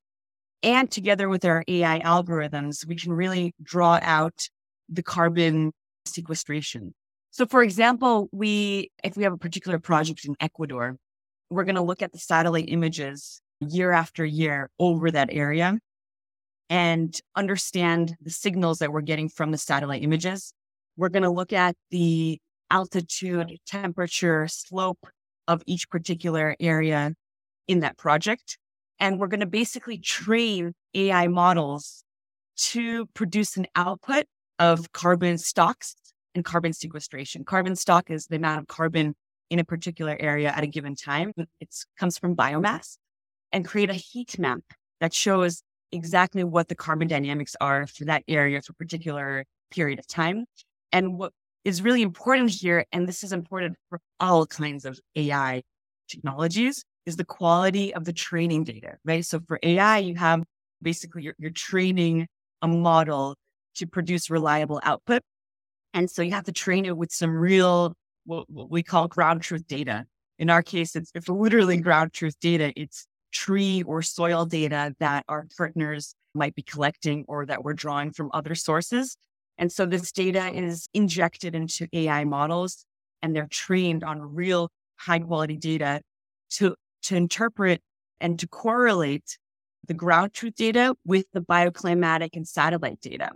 And 0.63 0.89
together 0.89 1.29
with 1.29 1.45
our 1.45 1.63
AI 1.67 1.99
algorithms, 1.99 2.87
we 2.87 2.95
can 2.95 3.13
really 3.13 3.53
draw 3.61 3.99
out 4.01 4.49
the 4.89 5.03
carbon 5.03 5.71
sequestration. 6.05 6.93
So, 7.31 7.45
for 7.45 7.61
example, 7.61 8.29
we, 8.31 8.91
if 9.03 9.17
we 9.17 9.23
have 9.23 9.33
a 9.33 9.37
particular 9.37 9.77
project 9.77 10.25
in 10.25 10.35
Ecuador, 10.39 10.95
we're 11.49 11.65
going 11.65 11.75
to 11.75 11.81
look 11.81 12.01
at 12.01 12.11
the 12.11 12.17
satellite 12.17 12.69
images 12.69 13.41
year 13.59 13.91
after 13.91 14.25
year 14.25 14.69
over 14.79 15.11
that 15.11 15.29
area 15.31 15.77
and 16.69 17.19
understand 17.35 18.15
the 18.21 18.29
signals 18.29 18.79
that 18.79 18.91
we're 18.91 19.01
getting 19.01 19.29
from 19.29 19.51
the 19.51 19.57
satellite 19.57 20.03
images. 20.03 20.53
We're 20.97 21.09
going 21.09 21.23
to 21.23 21.29
look 21.29 21.53
at 21.53 21.75
the 21.91 22.39
altitude, 22.71 23.57
temperature, 23.67 24.47
slope 24.47 25.05
of 25.47 25.61
each 25.67 25.89
particular 25.89 26.55
area 26.59 27.13
in 27.67 27.79
that 27.81 27.97
project. 27.97 28.57
And 28.99 29.19
we're 29.19 29.27
going 29.27 29.41
to 29.41 29.45
basically 29.45 29.97
train 29.97 30.73
AI 30.93 31.27
models 31.27 32.03
to 32.57 33.07
produce 33.07 33.57
an 33.57 33.67
output 33.75 34.25
of 34.59 34.91
carbon 34.93 35.37
stocks 35.37 35.95
and 36.33 36.45
carbon 36.45 36.73
sequestration. 36.73 37.43
Carbon 37.43 37.75
stock 37.75 38.09
is 38.09 38.27
the 38.27 38.37
amount 38.37 38.59
of 38.59 38.67
carbon 38.67 39.15
in 39.49 39.59
a 39.59 39.63
particular 39.63 40.15
area 40.19 40.49
at 40.49 40.63
a 40.63 40.67
given 40.67 40.95
time. 40.95 41.33
It 41.59 41.75
comes 41.99 42.17
from 42.17 42.35
biomass 42.35 42.97
and 43.51 43.65
create 43.65 43.89
a 43.89 43.93
heat 43.93 44.39
map 44.39 44.61
that 45.01 45.13
shows 45.13 45.61
exactly 45.91 46.43
what 46.43 46.67
the 46.67 46.75
carbon 46.75 47.07
dynamics 47.07 47.55
are 47.61 47.87
for 47.87 48.05
that 48.05 48.23
area 48.27 48.61
for 48.61 48.71
a 48.71 48.75
particular 48.75 49.45
period 49.71 49.99
of 49.99 50.07
time. 50.07 50.45
And 50.91 51.17
what 51.17 51.31
is 51.63 51.81
really 51.81 52.01
important 52.01 52.51
here, 52.51 52.85
and 52.91 53.07
this 53.07 53.23
is 53.23 53.31
important 53.31 53.77
for 53.89 53.99
all 54.19 54.45
kinds 54.45 54.85
of 54.85 54.99
AI 55.15 55.63
technologies, 56.09 56.83
is 57.05 57.15
the 57.15 57.25
quality 57.25 57.93
of 57.93 58.05
the 58.05 58.13
training 58.13 58.63
data, 58.63 58.97
right? 59.05 59.25
So 59.25 59.39
for 59.47 59.59
AI, 59.61 59.99
you 59.99 60.15
have 60.15 60.43
basically 60.81 61.23
you're, 61.23 61.35
you're 61.37 61.51
training 61.51 62.27
a 62.61 62.67
model 62.67 63.35
to 63.75 63.85
produce 63.85 64.29
reliable 64.29 64.79
output. 64.83 65.21
And 65.93 66.09
so 66.09 66.21
you 66.21 66.31
have 66.31 66.45
to 66.45 66.51
train 66.51 66.85
it 66.85 66.97
with 66.97 67.11
some 67.11 67.35
real, 67.35 67.93
what, 68.25 68.49
what 68.49 68.69
we 68.69 68.83
call 68.83 69.07
ground 69.07 69.41
truth 69.41 69.67
data. 69.67 70.05
In 70.39 70.49
our 70.49 70.61
case, 70.61 70.95
it's, 70.95 71.11
it's 71.15 71.29
literally 71.29 71.77
ground 71.77 72.13
truth 72.13 72.35
data. 72.39 72.73
It's 72.75 73.05
tree 73.31 73.83
or 73.83 74.01
soil 74.01 74.45
data 74.45 74.95
that 74.99 75.25
our 75.27 75.45
partners 75.57 76.15
might 76.33 76.55
be 76.55 76.61
collecting 76.61 77.25
or 77.27 77.45
that 77.45 77.63
we're 77.63 77.73
drawing 77.73 78.11
from 78.11 78.29
other 78.33 78.55
sources. 78.55 79.17
And 79.57 79.71
so 79.71 79.85
this 79.85 80.11
data 80.11 80.47
is 80.53 80.87
injected 80.93 81.55
into 81.55 81.87
AI 81.93 82.25
models 82.25 82.85
and 83.21 83.35
they're 83.35 83.47
trained 83.49 84.03
on 84.03 84.21
real 84.21 84.69
high 84.97 85.19
quality 85.19 85.57
data 85.57 86.01
to, 86.51 86.75
to 87.05 87.15
interpret 87.15 87.81
and 88.19 88.39
to 88.39 88.47
correlate 88.47 89.37
the 89.87 89.93
ground 89.93 90.33
truth 90.33 90.55
data 90.55 90.95
with 91.05 91.25
the 91.33 91.41
bioclimatic 91.41 92.29
and 92.33 92.47
satellite 92.47 93.01
data. 93.01 93.31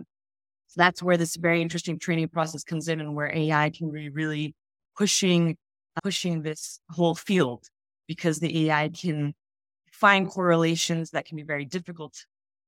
So 0.66 0.74
that's 0.76 1.02
where 1.02 1.16
this 1.16 1.36
very 1.36 1.62
interesting 1.62 1.98
training 1.98 2.28
process 2.28 2.62
comes 2.62 2.88
in 2.88 3.00
and 3.00 3.14
where 3.14 3.34
AI 3.34 3.70
can 3.70 3.90
be 3.90 4.08
really 4.08 4.54
pushing, 4.96 5.56
pushing 6.02 6.42
this 6.42 6.80
whole 6.90 7.14
field 7.14 7.66
because 8.06 8.40
the 8.40 8.68
AI 8.68 8.88
can 8.88 9.34
find 9.92 10.28
correlations 10.28 11.10
that 11.10 11.24
can 11.24 11.36
be 11.36 11.42
very 11.42 11.64
difficult 11.64 12.24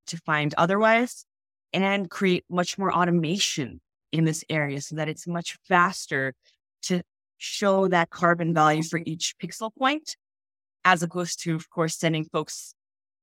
to 0.08 0.16
find 0.18 0.54
otherwise 0.58 1.24
and 1.72 2.10
create 2.10 2.44
much 2.50 2.78
more 2.78 2.92
automation 2.92 3.80
in 4.12 4.24
this 4.24 4.44
area 4.50 4.80
so 4.80 4.96
that 4.96 5.08
it's 5.08 5.26
much 5.26 5.56
faster 5.66 6.34
to 6.82 7.02
show 7.38 7.88
that 7.88 8.10
carbon 8.10 8.52
value 8.52 8.82
for 8.82 9.00
each 9.04 9.34
pixel 9.42 9.74
point, 9.74 10.16
as 10.84 11.02
opposed 11.02 11.42
to, 11.42 11.54
of 11.54 11.70
course, 11.70 11.96
sending 11.96 12.24
folks 12.24 12.74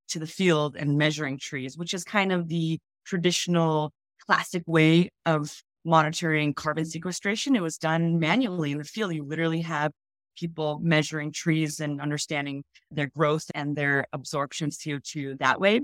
to 0.09 0.19
the 0.19 0.27
field 0.27 0.75
and 0.75 0.97
measuring 0.97 1.37
trees, 1.37 1.77
which 1.77 1.93
is 1.93 2.03
kind 2.03 2.31
of 2.31 2.47
the 2.47 2.79
traditional 3.05 3.91
classic 4.25 4.63
way 4.65 5.09
of 5.25 5.61
monitoring 5.85 6.53
carbon 6.53 6.83
mm-hmm. 6.83 6.89
sequestration. 6.89 7.55
It 7.55 7.61
was 7.61 7.77
done 7.77 8.19
manually 8.19 8.71
in 8.71 8.77
the 8.77 8.83
field. 8.83 9.13
You 9.13 9.23
literally 9.23 9.61
have 9.61 9.91
people 10.37 10.79
measuring 10.81 11.31
trees 11.31 11.79
and 11.79 11.99
understanding 11.99 12.63
their 12.91 13.07
growth 13.07 13.45
and 13.53 13.75
their 13.75 14.05
absorption 14.13 14.67
of 14.67 14.73
CO2 14.73 15.39
that 15.39 15.59
way. 15.59 15.81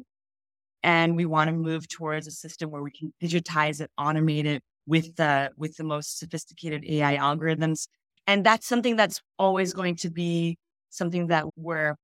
And 0.83 1.15
we 1.15 1.25
want 1.25 1.49
to 1.49 1.55
move 1.55 1.87
towards 1.87 2.27
a 2.27 2.31
system 2.31 2.69
where 2.69 2.83
we 2.83 2.91
can 2.91 3.11
digitize 3.21 3.81
it, 3.81 3.89
automate 3.99 4.45
it 4.45 4.61
with 4.85 5.15
the 5.15 5.49
with 5.57 5.75
the 5.77 5.83
most 5.83 6.19
sophisticated 6.19 6.85
AI 6.87 7.17
algorithms. 7.17 7.87
And 8.27 8.45
that's 8.45 8.67
something 8.67 8.95
that's 8.95 9.21
always 9.37 9.73
going 9.73 9.95
to 9.97 10.11
be 10.11 10.57
something 10.95 11.27
that 11.27 11.45
we're 11.55 11.95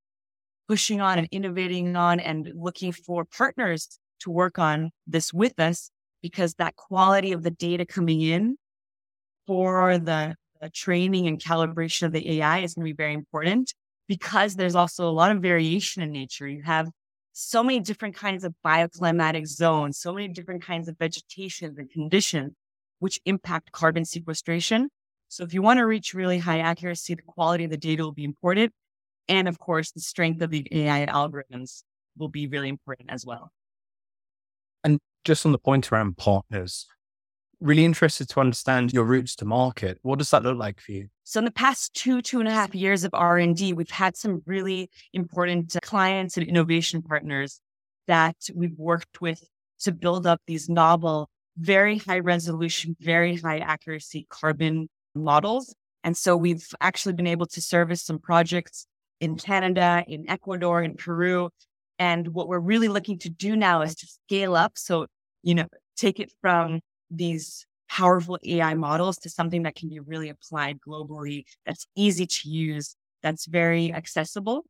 pushing 0.67 1.01
on 1.01 1.17
and 1.17 1.27
innovating 1.31 1.95
on 1.95 2.19
and 2.19 2.51
looking 2.55 2.91
for 2.91 3.25
partners 3.25 3.99
to 4.21 4.29
work 4.29 4.59
on 4.59 4.91
this 5.07 5.33
with 5.33 5.59
us 5.59 5.91
because 6.21 6.53
that 6.55 6.75
quality 6.75 7.31
of 7.31 7.43
the 7.43 7.51
data 7.51 7.85
coming 7.85 8.21
in 8.21 8.55
for 9.47 9.97
the, 9.97 10.35
the 10.61 10.69
training 10.69 11.27
and 11.27 11.39
calibration 11.39 12.03
of 12.03 12.11
the 12.11 12.37
AI 12.37 12.59
is 12.59 12.75
going 12.75 12.85
to 12.85 12.93
be 12.93 12.95
very 12.95 13.13
important 13.13 13.73
because 14.07 14.55
there's 14.55 14.75
also 14.75 15.07
a 15.07 15.11
lot 15.11 15.31
of 15.31 15.41
variation 15.41 16.03
in 16.03 16.11
nature. 16.11 16.47
You 16.47 16.63
have 16.63 16.89
so 17.33 17.63
many 17.63 17.79
different 17.79 18.15
kinds 18.15 18.43
of 18.43 18.53
bioclimatic 18.65 19.47
zones, 19.47 19.97
so 19.97 20.13
many 20.13 20.27
different 20.27 20.63
kinds 20.63 20.87
of 20.87 20.97
vegetation 20.97 21.75
and 21.77 21.89
conditions 21.89 22.53
which 22.99 23.19
impact 23.25 23.71
carbon 23.71 24.05
sequestration. 24.05 24.89
So 25.27 25.43
if 25.43 25.53
you 25.53 25.61
want 25.61 25.79
to 25.79 25.85
reach 25.85 26.13
really 26.13 26.37
high 26.37 26.59
accuracy, 26.59 27.15
the 27.15 27.23
quality 27.23 27.63
of 27.63 27.71
the 27.71 27.77
data 27.77 28.03
will 28.03 28.11
be 28.11 28.23
important. 28.23 28.71
And 29.27 29.47
of 29.47 29.59
course, 29.59 29.91
the 29.91 30.01
strength 30.01 30.41
of 30.41 30.49
the 30.49 30.67
AI 30.71 31.05
algorithms 31.05 31.83
will 32.17 32.29
be 32.29 32.47
really 32.47 32.69
important 32.69 33.09
as 33.11 33.25
well. 33.25 33.51
And 34.83 34.99
just 35.23 35.45
on 35.45 35.51
the 35.51 35.59
point 35.59 35.91
around 35.91 36.17
partners, 36.17 36.87
really 37.61 37.85
interested 37.85 38.27
to 38.27 38.39
understand 38.39 38.91
your 38.91 39.05
routes 39.05 39.35
to 39.35 39.45
market. 39.45 39.99
What 40.01 40.19
does 40.19 40.31
that 40.31 40.43
look 40.43 40.57
like 40.57 40.81
for 40.81 40.91
you? 40.91 41.07
So 41.23 41.39
in 41.39 41.45
the 41.45 41.51
past 41.51 41.93
two, 41.93 42.21
two 42.21 42.39
and 42.39 42.49
a 42.49 42.51
half 42.51 42.73
years 42.73 43.03
of 43.03 43.11
R&D, 43.13 43.73
we've 43.73 43.89
had 43.89 44.17
some 44.17 44.41
really 44.45 44.89
important 45.13 45.75
uh, 45.75 45.79
clients 45.81 46.37
and 46.37 46.47
innovation 46.47 47.01
partners 47.01 47.61
that 48.07 48.35
we've 48.53 48.77
worked 48.77 49.21
with 49.21 49.43
to 49.81 49.91
build 49.91 50.25
up 50.25 50.41
these 50.47 50.67
novel, 50.69 51.29
very 51.57 51.99
high 51.99 52.19
resolution, 52.19 52.95
very 52.99 53.37
high 53.37 53.59
accuracy 53.59 54.25
carbon 54.29 54.89
models. 55.13 55.73
And 56.03 56.17
so 56.17 56.35
we've 56.35 56.67
actually 56.81 57.13
been 57.13 57.27
able 57.27 57.45
to 57.45 57.61
service 57.61 58.01
some 58.01 58.19
projects 58.19 58.87
in 59.21 59.37
Canada, 59.37 60.03
in 60.07 60.29
Ecuador, 60.29 60.83
in 60.83 60.95
Peru. 60.95 61.49
And 61.97 62.29
what 62.29 62.49
we're 62.49 62.59
really 62.59 62.89
looking 62.89 63.17
to 63.19 63.29
do 63.29 63.55
now 63.55 63.83
is 63.83 63.95
to 63.95 64.07
scale 64.07 64.55
up. 64.55 64.73
So, 64.75 65.05
you 65.43 65.55
know, 65.55 65.67
take 65.95 66.19
it 66.19 66.33
from 66.41 66.81
these 67.09 67.65
powerful 67.87 68.39
AI 68.43 68.73
models 68.73 69.17
to 69.17 69.29
something 69.29 69.63
that 69.63 69.75
can 69.75 69.89
be 69.89 69.99
really 69.99 70.29
applied 70.29 70.79
globally, 70.85 71.43
that's 71.65 71.85
easy 71.95 72.25
to 72.25 72.49
use, 72.49 72.95
that's 73.21 73.45
very 73.45 73.93
accessible 73.93 74.63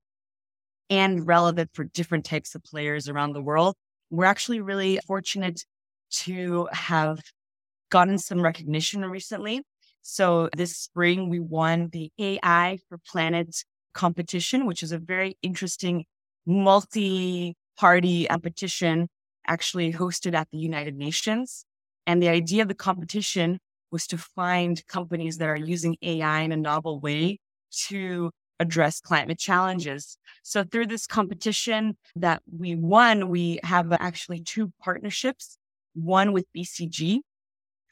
and 0.90 1.26
relevant 1.26 1.70
for 1.74 1.86
different 1.86 2.26
types 2.26 2.54
of 2.54 2.64
players 2.64 3.08
around 3.08 3.34
the 3.34 3.42
world. 3.42 3.76
We're 4.10 4.26
actually 4.26 4.60
really 4.60 5.00
fortunate 5.08 5.64
to 6.24 6.68
have 6.74 7.22
gotten 7.90 8.18
some 8.18 8.42
recognition 8.42 9.06
recently. 9.06 9.62
So 10.02 10.50
this 10.58 10.76
spring, 10.76 11.30
we 11.30 11.40
won 11.40 11.90
the 11.94 12.12
AI 12.20 12.80
for 12.90 12.98
Planet 13.08 13.56
competition, 13.94 14.66
which 14.66 14.84
is 14.84 14.92
a 14.92 14.98
very 14.98 15.38
interesting 15.42 16.06
multi 16.46 17.56
party 17.78 18.26
competition 18.26 19.08
actually 19.48 19.92
hosted 19.92 20.34
at 20.34 20.48
the 20.52 20.58
United 20.58 20.96
Nations. 20.96 21.66
And 22.08 22.22
the 22.22 22.30
idea 22.30 22.62
of 22.62 22.68
the 22.68 22.76
competition 22.76 23.60
was 23.92 24.08
to 24.08 24.18
find 24.18 24.86
companies 24.88 25.38
that 25.38 25.50
are 25.50 25.56
using 25.56 25.98
AI 26.02 26.42
in 26.42 26.52
a 26.52 26.58
novel 26.58 27.00
way 27.00 27.40
to 27.88 28.32
address 28.60 29.02
climate 29.02 29.40
challenges. 29.40 30.18
So 30.44 30.64
through 30.64 30.88
this 30.88 31.08
competition 31.08 31.98
that 32.16 32.42
we 32.52 32.76
won, 32.76 33.30
we 33.30 33.60
have 33.64 33.92
actually 33.92 34.42
two 34.42 34.72
partnerships, 34.80 35.58
one 35.94 36.32
with 36.32 36.46
BCG, 36.56 37.22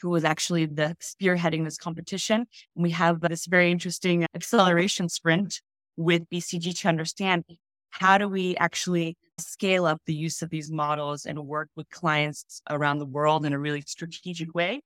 who 0.02 0.10
was 0.10 0.24
actually 0.24 0.66
the 0.66 0.96
spearheading 1.02 1.66
this 1.66 1.78
competition. 1.78 2.46
And 2.76 2.84
we 2.84 2.92
have 2.92 3.20
this 3.20 3.46
very 3.46 3.72
interesting 3.72 4.26
acceleration 4.36 5.10
sprint 5.10 5.62
with 6.00 6.30
BCG 6.30 6.80
to 6.80 6.88
understand 6.88 7.44
how 7.90 8.18
do 8.18 8.30
we 8.30 8.56
actually 8.56 9.18
scale 9.38 9.86
up 9.86 10.00
the 10.06 10.14
use 10.14 10.42
of 10.42 10.50
these 10.50 10.72
models 10.72 11.26
and 11.26 11.38
work 11.46 11.68
with 11.76 11.90
clients 11.90 12.62
around 12.70 13.00
the 13.00 13.06
world 13.06 13.46
in 13.46 13.52
a 13.52 13.60
really 13.60 13.82
strategic 13.82 14.56
way. 14.56 14.80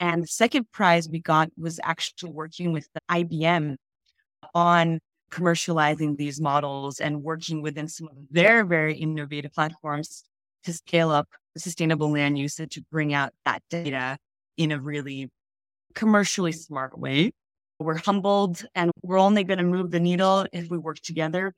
And 0.00 0.22
the 0.22 0.26
second 0.26 0.70
prize 0.70 1.08
we 1.08 1.20
got 1.20 1.48
was 1.56 1.80
actually 1.82 2.32
working 2.32 2.72
with 2.72 2.86
IBM 3.10 3.76
on 4.54 5.00
commercializing 5.30 6.18
these 6.18 6.42
models 6.42 7.00
and 7.00 7.22
working 7.22 7.62
within 7.62 7.88
some 7.88 8.08
of 8.08 8.16
their 8.30 8.66
very 8.66 8.96
innovative 8.96 9.54
platforms 9.54 10.24
to 10.64 10.74
scale 10.74 11.10
up 11.10 11.26
sustainable 11.56 12.10
land 12.10 12.36
usage 12.36 12.74
to 12.74 12.82
bring 12.90 13.14
out 13.14 13.32
that 13.46 13.62
data 13.70 14.18
in 14.58 14.72
a 14.72 14.80
really 14.80 15.30
commercially 15.94 16.52
smart 16.52 16.98
way. 16.98 17.32
We're 17.78 17.98
humbled 17.98 18.64
and 18.74 18.90
we're 19.02 19.18
only 19.18 19.44
going 19.44 19.58
to 19.58 19.64
move 19.64 19.90
the 19.90 20.00
needle 20.00 20.46
if 20.52 20.70
we 20.70 20.78
work 20.78 21.00
together 21.00 21.54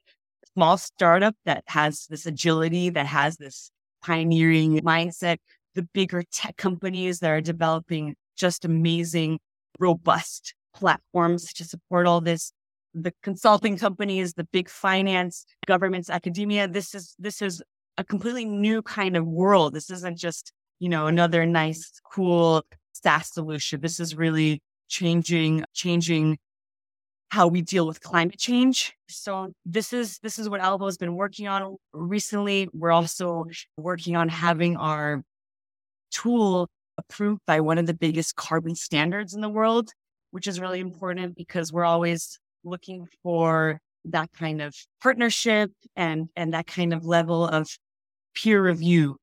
small 0.56 0.78
startup 0.78 1.36
that 1.44 1.62
has 1.66 2.06
this 2.08 2.24
agility, 2.24 2.88
that 2.88 3.04
has 3.04 3.36
this 3.36 3.70
pioneering 4.02 4.80
mindset, 4.80 5.36
the 5.74 5.82
bigger 5.92 6.22
tech 6.32 6.56
companies 6.56 7.18
that 7.20 7.30
are 7.30 7.42
developing 7.42 8.14
just 8.38 8.64
amazing, 8.64 9.38
robust 9.78 10.54
platforms 10.74 11.52
to 11.52 11.64
support 11.64 12.06
all 12.06 12.22
this. 12.22 12.52
The 12.94 13.12
consulting 13.22 13.76
companies, 13.76 14.32
the 14.32 14.44
big 14.44 14.70
finance, 14.70 15.44
governments, 15.66 16.08
academia. 16.08 16.66
This 16.66 16.94
is 16.94 17.14
this 17.18 17.42
is 17.42 17.62
a 17.98 18.04
completely 18.04 18.46
new 18.46 18.80
kind 18.80 19.18
of 19.18 19.26
world. 19.26 19.74
This 19.74 19.90
isn't 19.90 20.16
just, 20.16 20.52
you 20.78 20.88
know, 20.88 21.06
another 21.06 21.44
nice, 21.44 22.00
cool 22.10 22.64
SaaS 22.92 23.34
solution. 23.34 23.82
This 23.82 24.00
is 24.00 24.16
really 24.16 24.62
changing, 24.88 25.64
changing 25.74 26.38
how 27.30 27.48
we 27.48 27.60
deal 27.60 27.86
with 27.86 28.00
climate 28.00 28.38
change. 28.38 28.94
So 29.08 29.52
this 29.64 29.92
is 29.92 30.18
this 30.20 30.38
is 30.38 30.48
what 30.48 30.60
Albo 30.60 30.86
has 30.86 30.96
been 30.96 31.14
working 31.14 31.48
on 31.48 31.76
recently. 31.92 32.68
We're 32.72 32.92
also 32.92 33.46
working 33.76 34.16
on 34.16 34.28
having 34.28 34.76
our 34.76 35.22
tool 36.10 36.68
approved 36.98 37.40
by 37.46 37.60
one 37.60 37.78
of 37.78 37.86
the 37.86 37.94
biggest 37.94 38.36
carbon 38.36 38.74
standards 38.74 39.34
in 39.34 39.40
the 39.40 39.48
world, 39.48 39.90
which 40.30 40.46
is 40.46 40.60
really 40.60 40.80
important 40.80 41.36
because 41.36 41.72
we're 41.72 41.84
always 41.84 42.38
looking 42.64 43.06
for 43.22 43.80
that 44.06 44.30
kind 44.32 44.62
of 44.62 44.74
partnership 45.02 45.72
and 45.96 46.28
and 46.36 46.54
that 46.54 46.66
kind 46.66 46.94
of 46.94 47.04
level 47.04 47.46
of 47.46 47.68
peer 48.34 48.62
review. 48.62 49.16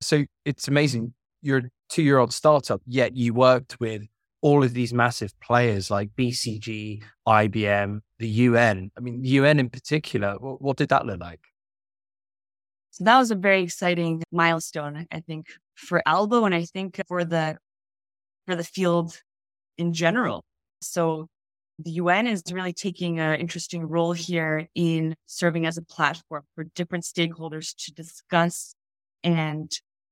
So 0.00 0.24
it's 0.44 0.68
amazing. 0.68 1.14
You're 1.42 1.58
a 1.58 1.62
two-year-old 1.90 2.32
startup, 2.32 2.80
yet 2.86 3.16
you 3.16 3.34
worked 3.34 3.78
with 3.78 4.06
all 4.42 4.62
of 4.64 4.74
these 4.74 4.92
massive 4.92 5.38
players 5.40 5.90
like 5.90 6.10
BCG, 6.16 7.02
IBM, 7.26 8.00
the 8.18 8.28
UN. 8.28 8.90
I 8.98 9.00
mean, 9.00 9.24
UN 9.24 9.60
in 9.60 9.70
particular, 9.70 10.34
what, 10.38 10.60
what 10.60 10.76
did 10.76 10.90
that 10.90 11.06
look 11.06 11.20
like? 11.20 11.40
So 12.90 13.04
that 13.04 13.18
was 13.18 13.30
a 13.30 13.36
very 13.36 13.62
exciting 13.62 14.22
milestone, 14.30 15.06
I 15.10 15.20
think, 15.20 15.46
for 15.74 16.02
Albo 16.04 16.44
and 16.44 16.54
I 16.54 16.64
think 16.64 17.00
for 17.08 17.24
the 17.24 17.56
for 18.46 18.56
the 18.56 18.64
field 18.64 19.18
in 19.78 19.94
general. 19.94 20.44
So 20.82 21.28
the 21.78 21.92
UN 21.92 22.26
is 22.26 22.42
really 22.52 22.72
taking 22.72 23.18
an 23.20 23.40
interesting 23.40 23.88
role 23.88 24.12
here 24.12 24.68
in 24.74 25.14
serving 25.26 25.64
as 25.64 25.78
a 25.78 25.82
platform 25.82 26.42
for 26.54 26.64
different 26.74 27.04
stakeholders 27.04 27.74
to 27.84 27.92
discuss 27.92 28.74
and 29.24 29.70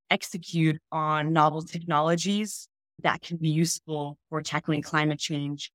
execute 0.08 0.78
on 0.90 1.32
novel 1.32 1.62
technologies 1.62 2.68
that 3.02 3.22
can 3.22 3.36
be 3.36 3.48
useful 3.48 4.18
for 4.28 4.42
tackling 4.42 4.82
climate 4.82 5.18
change 5.18 5.70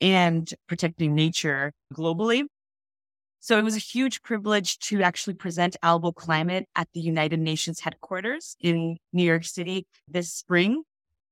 and 0.00 0.52
protecting 0.68 1.14
nature 1.14 1.72
globally. 1.94 2.44
So 3.40 3.56
it 3.56 3.64
was 3.64 3.76
a 3.76 3.80
huge 3.80 4.22
privilege 4.22 4.78
to 4.80 5.02
actually 5.02 5.34
present 5.34 5.76
Albo 5.82 6.12
Climate 6.12 6.66
at 6.74 6.88
the 6.92 7.00
United 7.00 7.38
Nations 7.38 7.80
headquarters 7.80 8.56
in 8.60 8.96
New 9.12 9.22
York 9.22 9.44
City 9.44 9.86
this 10.08 10.32
spring. 10.32 10.82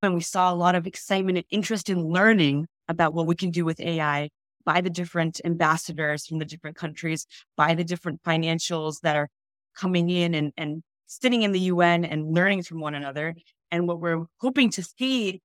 And 0.02 0.14
we 0.14 0.20
saw 0.20 0.52
a 0.52 0.54
lot 0.54 0.74
of 0.74 0.86
excitement 0.86 1.38
and 1.38 1.46
interest 1.50 1.90
in 1.90 2.04
learning 2.04 2.66
about 2.88 3.12
what 3.12 3.26
we 3.26 3.34
can 3.34 3.50
do 3.50 3.64
with 3.64 3.80
AI 3.80 4.30
by 4.64 4.80
the 4.80 4.90
different 4.90 5.40
ambassadors 5.44 6.26
from 6.26 6.38
the 6.38 6.44
different 6.44 6.76
countries, 6.76 7.26
by 7.56 7.74
the 7.74 7.84
different 7.84 8.22
financials 8.22 9.00
that 9.00 9.16
are 9.16 9.28
coming 9.76 10.08
in 10.08 10.34
and, 10.34 10.52
and 10.56 10.82
sitting 11.06 11.42
in 11.42 11.52
the 11.52 11.60
UN 11.60 12.04
and 12.04 12.34
learning 12.34 12.62
from 12.62 12.80
one 12.80 12.94
another. 12.94 13.34
And 13.70 13.88
what 13.88 14.00
we're 14.00 14.24
hoping 14.40 14.70
to 14.70 14.82
see 14.82 15.40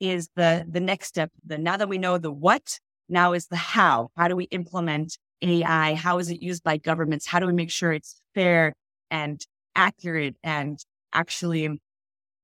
is 0.00 0.28
the, 0.36 0.66
the 0.68 0.80
next 0.80 1.08
step. 1.08 1.30
The 1.44 1.58
now 1.58 1.76
that 1.76 1.88
we 1.88 1.98
know 1.98 2.18
the 2.18 2.32
what, 2.32 2.78
now 3.08 3.32
is 3.32 3.46
the 3.46 3.56
how. 3.56 4.10
How 4.16 4.28
do 4.28 4.36
we 4.36 4.44
implement 4.44 5.16
AI? 5.42 5.94
How 5.94 6.18
is 6.18 6.30
it 6.30 6.42
used 6.42 6.62
by 6.62 6.76
governments? 6.76 7.26
How 7.26 7.38
do 7.38 7.46
we 7.46 7.52
make 7.52 7.70
sure 7.70 7.92
it's 7.92 8.20
fair 8.34 8.72
and 9.10 9.40
accurate 9.74 10.36
and 10.42 10.78
actually 11.12 11.78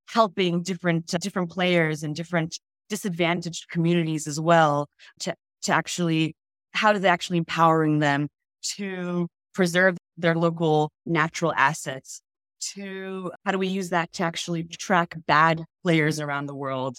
helping 0.09 0.63
different 0.63 1.07
different 1.07 1.51
players 1.51 2.03
and 2.03 2.15
different 2.15 2.59
disadvantaged 2.89 3.69
communities 3.69 4.27
as 4.27 4.41
well 4.41 4.89
to 5.21 5.35
to 5.63 5.73
actually 5.73 6.35
how 6.73 6.93
is 6.93 7.05
it 7.05 7.07
actually 7.07 7.39
empowering 7.39 7.99
them 7.99 8.29
to 8.63 9.27
preserve 9.55 9.97
their 10.17 10.35
local 10.35 10.91
natural 11.05 11.53
assets 11.57 12.21
to 12.75 13.33
how 13.45 13.53
do 13.53 13.59
we 13.59 13.69
use 13.69 13.91
that 13.91 14.13
to 14.15 14.23
actually 14.23 14.65
track 14.65 15.17
bad 15.27 15.65
players 15.83 16.21
around 16.21 16.47
the 16.47 16.55
world 16.55 16.99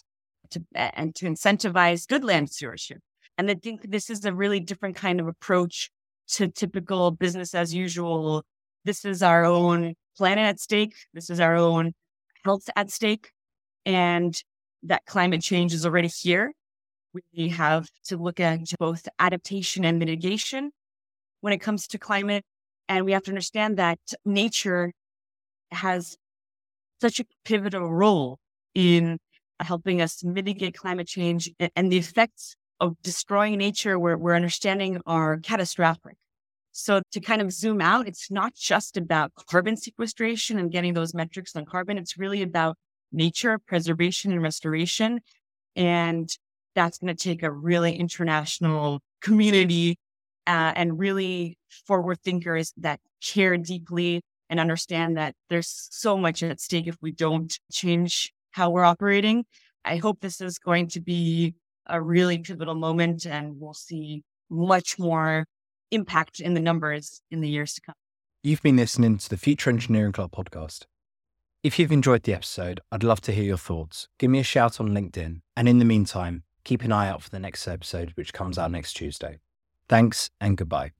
to, 0.51 0.63
and 0.73 1.15
to 1.15 1.25
incentivize 1.25 2.07
good 2.07 2.23
land 2.23 2.49
stewardship. 2.49 2.99
And 3.37 3.49
I 3.49 3.55
think 3.55 3.89
this 3.89 4.09
is 4.09 4.25
a 4.25 4.33
really 4.33 4.59
different 4.59 4.95
kind 4.95 5.19
of 5.19 5.27
approach 5.27 5.89
to 6.29 6.47
typical 6.47 7.11
business 7.11 7.55
as 7.55 7.73
usual. 7.73 8.43
This 8.85 9.05
is 9.05 9.23
our 9.23 9.45
own 9.45 9.95
planet 10.17 10.45
at 10.45 10.59
stake. 10.59 10.95
This 11.13 11.29
is 11.29 11.39
our 11.39 11.55
own 11.55 11.93
health 12.43 12.69
at 12.75 12.91
stake. 12.91 13.31
And 13.85 14.35
that 14.83 15.05
climate 15.05 15.41
change 15.41 15.73
is 15.73 15.85
already 15.85 16.09
here. 16.09 16.51
We 17.33 17.49
have 17.49 17.87
to 18.05 18.17
look 18.17 18.39
at 18.39 18.59
both 18.79 19.07
adaptation 19.17 19.83
and 19.85 19.97
mitigation 19.99 20.71
when 21.41 21.53
it 21.53 21.59
comes 21.59 21.87
to 21.87 21.97
climate. 21.97 22.43
And 22.87 23.05
we 23.05 23.13
have 23.13 23.23
to 23.23 23.31
understand 23.31 23.77
that 23.77 23.99
nature 24.25 24.91
has 25.71 26.17
such 27.01 27.19
a 27.19 27.25
pivotal 27.45 27.91
role 27.91 28.39
in 28.75 29.17
helping 29.59 30.01
us 30.01 30.23
mitigate 30.23 30.77
climate 30.77 31.07
change 31.07 31.49
and 31.75 31.91
the 31.91 31.97
effects 31.97 32.55
of 32.79 32.95
destroying 33.03 33.57
nature 33.57 33.99
we're, 33.99 34.17
we're 34.17 34.35
understanding 34.35 35.01
are 35.05 35.37
catastrophic. 35.37 36.15
So 36.71 37.01
to 37.11 37.19
kind 37.19 37.41
of 37.41 37.51
zoom 37.51 37.81
out, 37.81 38.07
it's 38.07 38.31
not 38.31 38.53
just 38.55 38.95
about 38.95 39.31
carbon 39.49 39.75
sequestration 39.75 40.57
and 40.59 40.71
getting 40.71 40.93
those 40.93 41.13
metrics 41.13 41.55
on 41.55 41.65
carbon. 41.65 41.97
It's 41.97 42.17
really 42.17 42.41
about 42.41 42.77
nature, 43.11 43.59
preservation, 43.59 44.31
and 44.31 44.41
restoration. 44.41 45.19
And 45.75 46.29
that's 46.75 46.99
going 46.99 47.13
to 47.13 47.21
take 47.21 47.43
a 47.43 47.51
really 47.51 47.95
international 47.95 49.01
community 49.21 49.97
uh, 50.47 50.73
and 50.75 50.97
really 50.97 51.57
forward 51.85 52.21
thinkers 52.21 52.71
that 52.77 52.99
care 53.21 53.57
deeply 53.57 54.21
and 54.49 54.59
understand 54.59 55.17
that 55.17 55.35
there's 55.49 55.87
so 55.91 56.17
much 56.17 56.43
at 56.43 56.59
stake 56.59 56.87
if 56.87 56.97
we 57.01 57.11
don't 57.11 57.59
change 57.71 58.33
how 58.51 58.69
we're 58.69 58.83
operating. 58.83 59.45
I 59.85 59.97
hope 59.97 60.19
this 60.21 60.41
is 60.41 60.59
going 60.59 60.87
to 60.89 60.99
be 60.99 61.55
a 61.85 62.01
really 62.01 62.37
pivotal 62.39 62.75
moment 62.75 63.25
and 63.25 63.59
we'll 63.59 63.73
see 63.73 64.23
much 64.49 64.99
more 64.99 65.45
impact 65.91 66.39
in 66.39 66.53
the 66.53 66.59
numbers 66.59 67.21
in 67.31 67.41
the 67.41 67.49
years 67.49 67.73
to 67.75 67.81
come. 67.81 67.95
You've 68.43 68.61
been 68.61 68.77
listening 68.77 69.17
to 69.17 69.29
the 69.29 69.37
Future 69.37 69.69
Engineering 69.69 70.11
Club 70.11 70.31
podcast. 70.31 70.85
If 71.61 71.77
you've 71.77 71.91
enjoyed 71.91 72.23
the 72.23 72.33
episode, 72.33 72.79
I'd 72.91 73.03
love 73.03 73.19
to 73.21 73.33
hear 73.33 73.43
your 73.43 73.57
thoughts. 73.57 74.07
Give 74.17 74.31
me 74.31 74.39
a 74.39 74.43
shout 74.43 74.79
on 74.79 74.89
LinkedIn. 74.89 75.41
And 75.57 75.67
in 75.67 75.79
the 75.79 75.85
meantime, 75.85 76.43
keep 76.63 76.83
an 76.83 76.93
eye 76.93 77.09
out 77.09 77.21
for 77.21 77.29
the 77.29 77.39
next 77.39 77.67
episode, 77.67 78.11
which 78.15 78.31
comes 78.31 78.57
out 78.57 78.71
next 78.71 78.93
Tuesday. 78.93 79.39
Thanks 79.89 80.29
and 80.39 80.55
goodbye. 80.55 80.98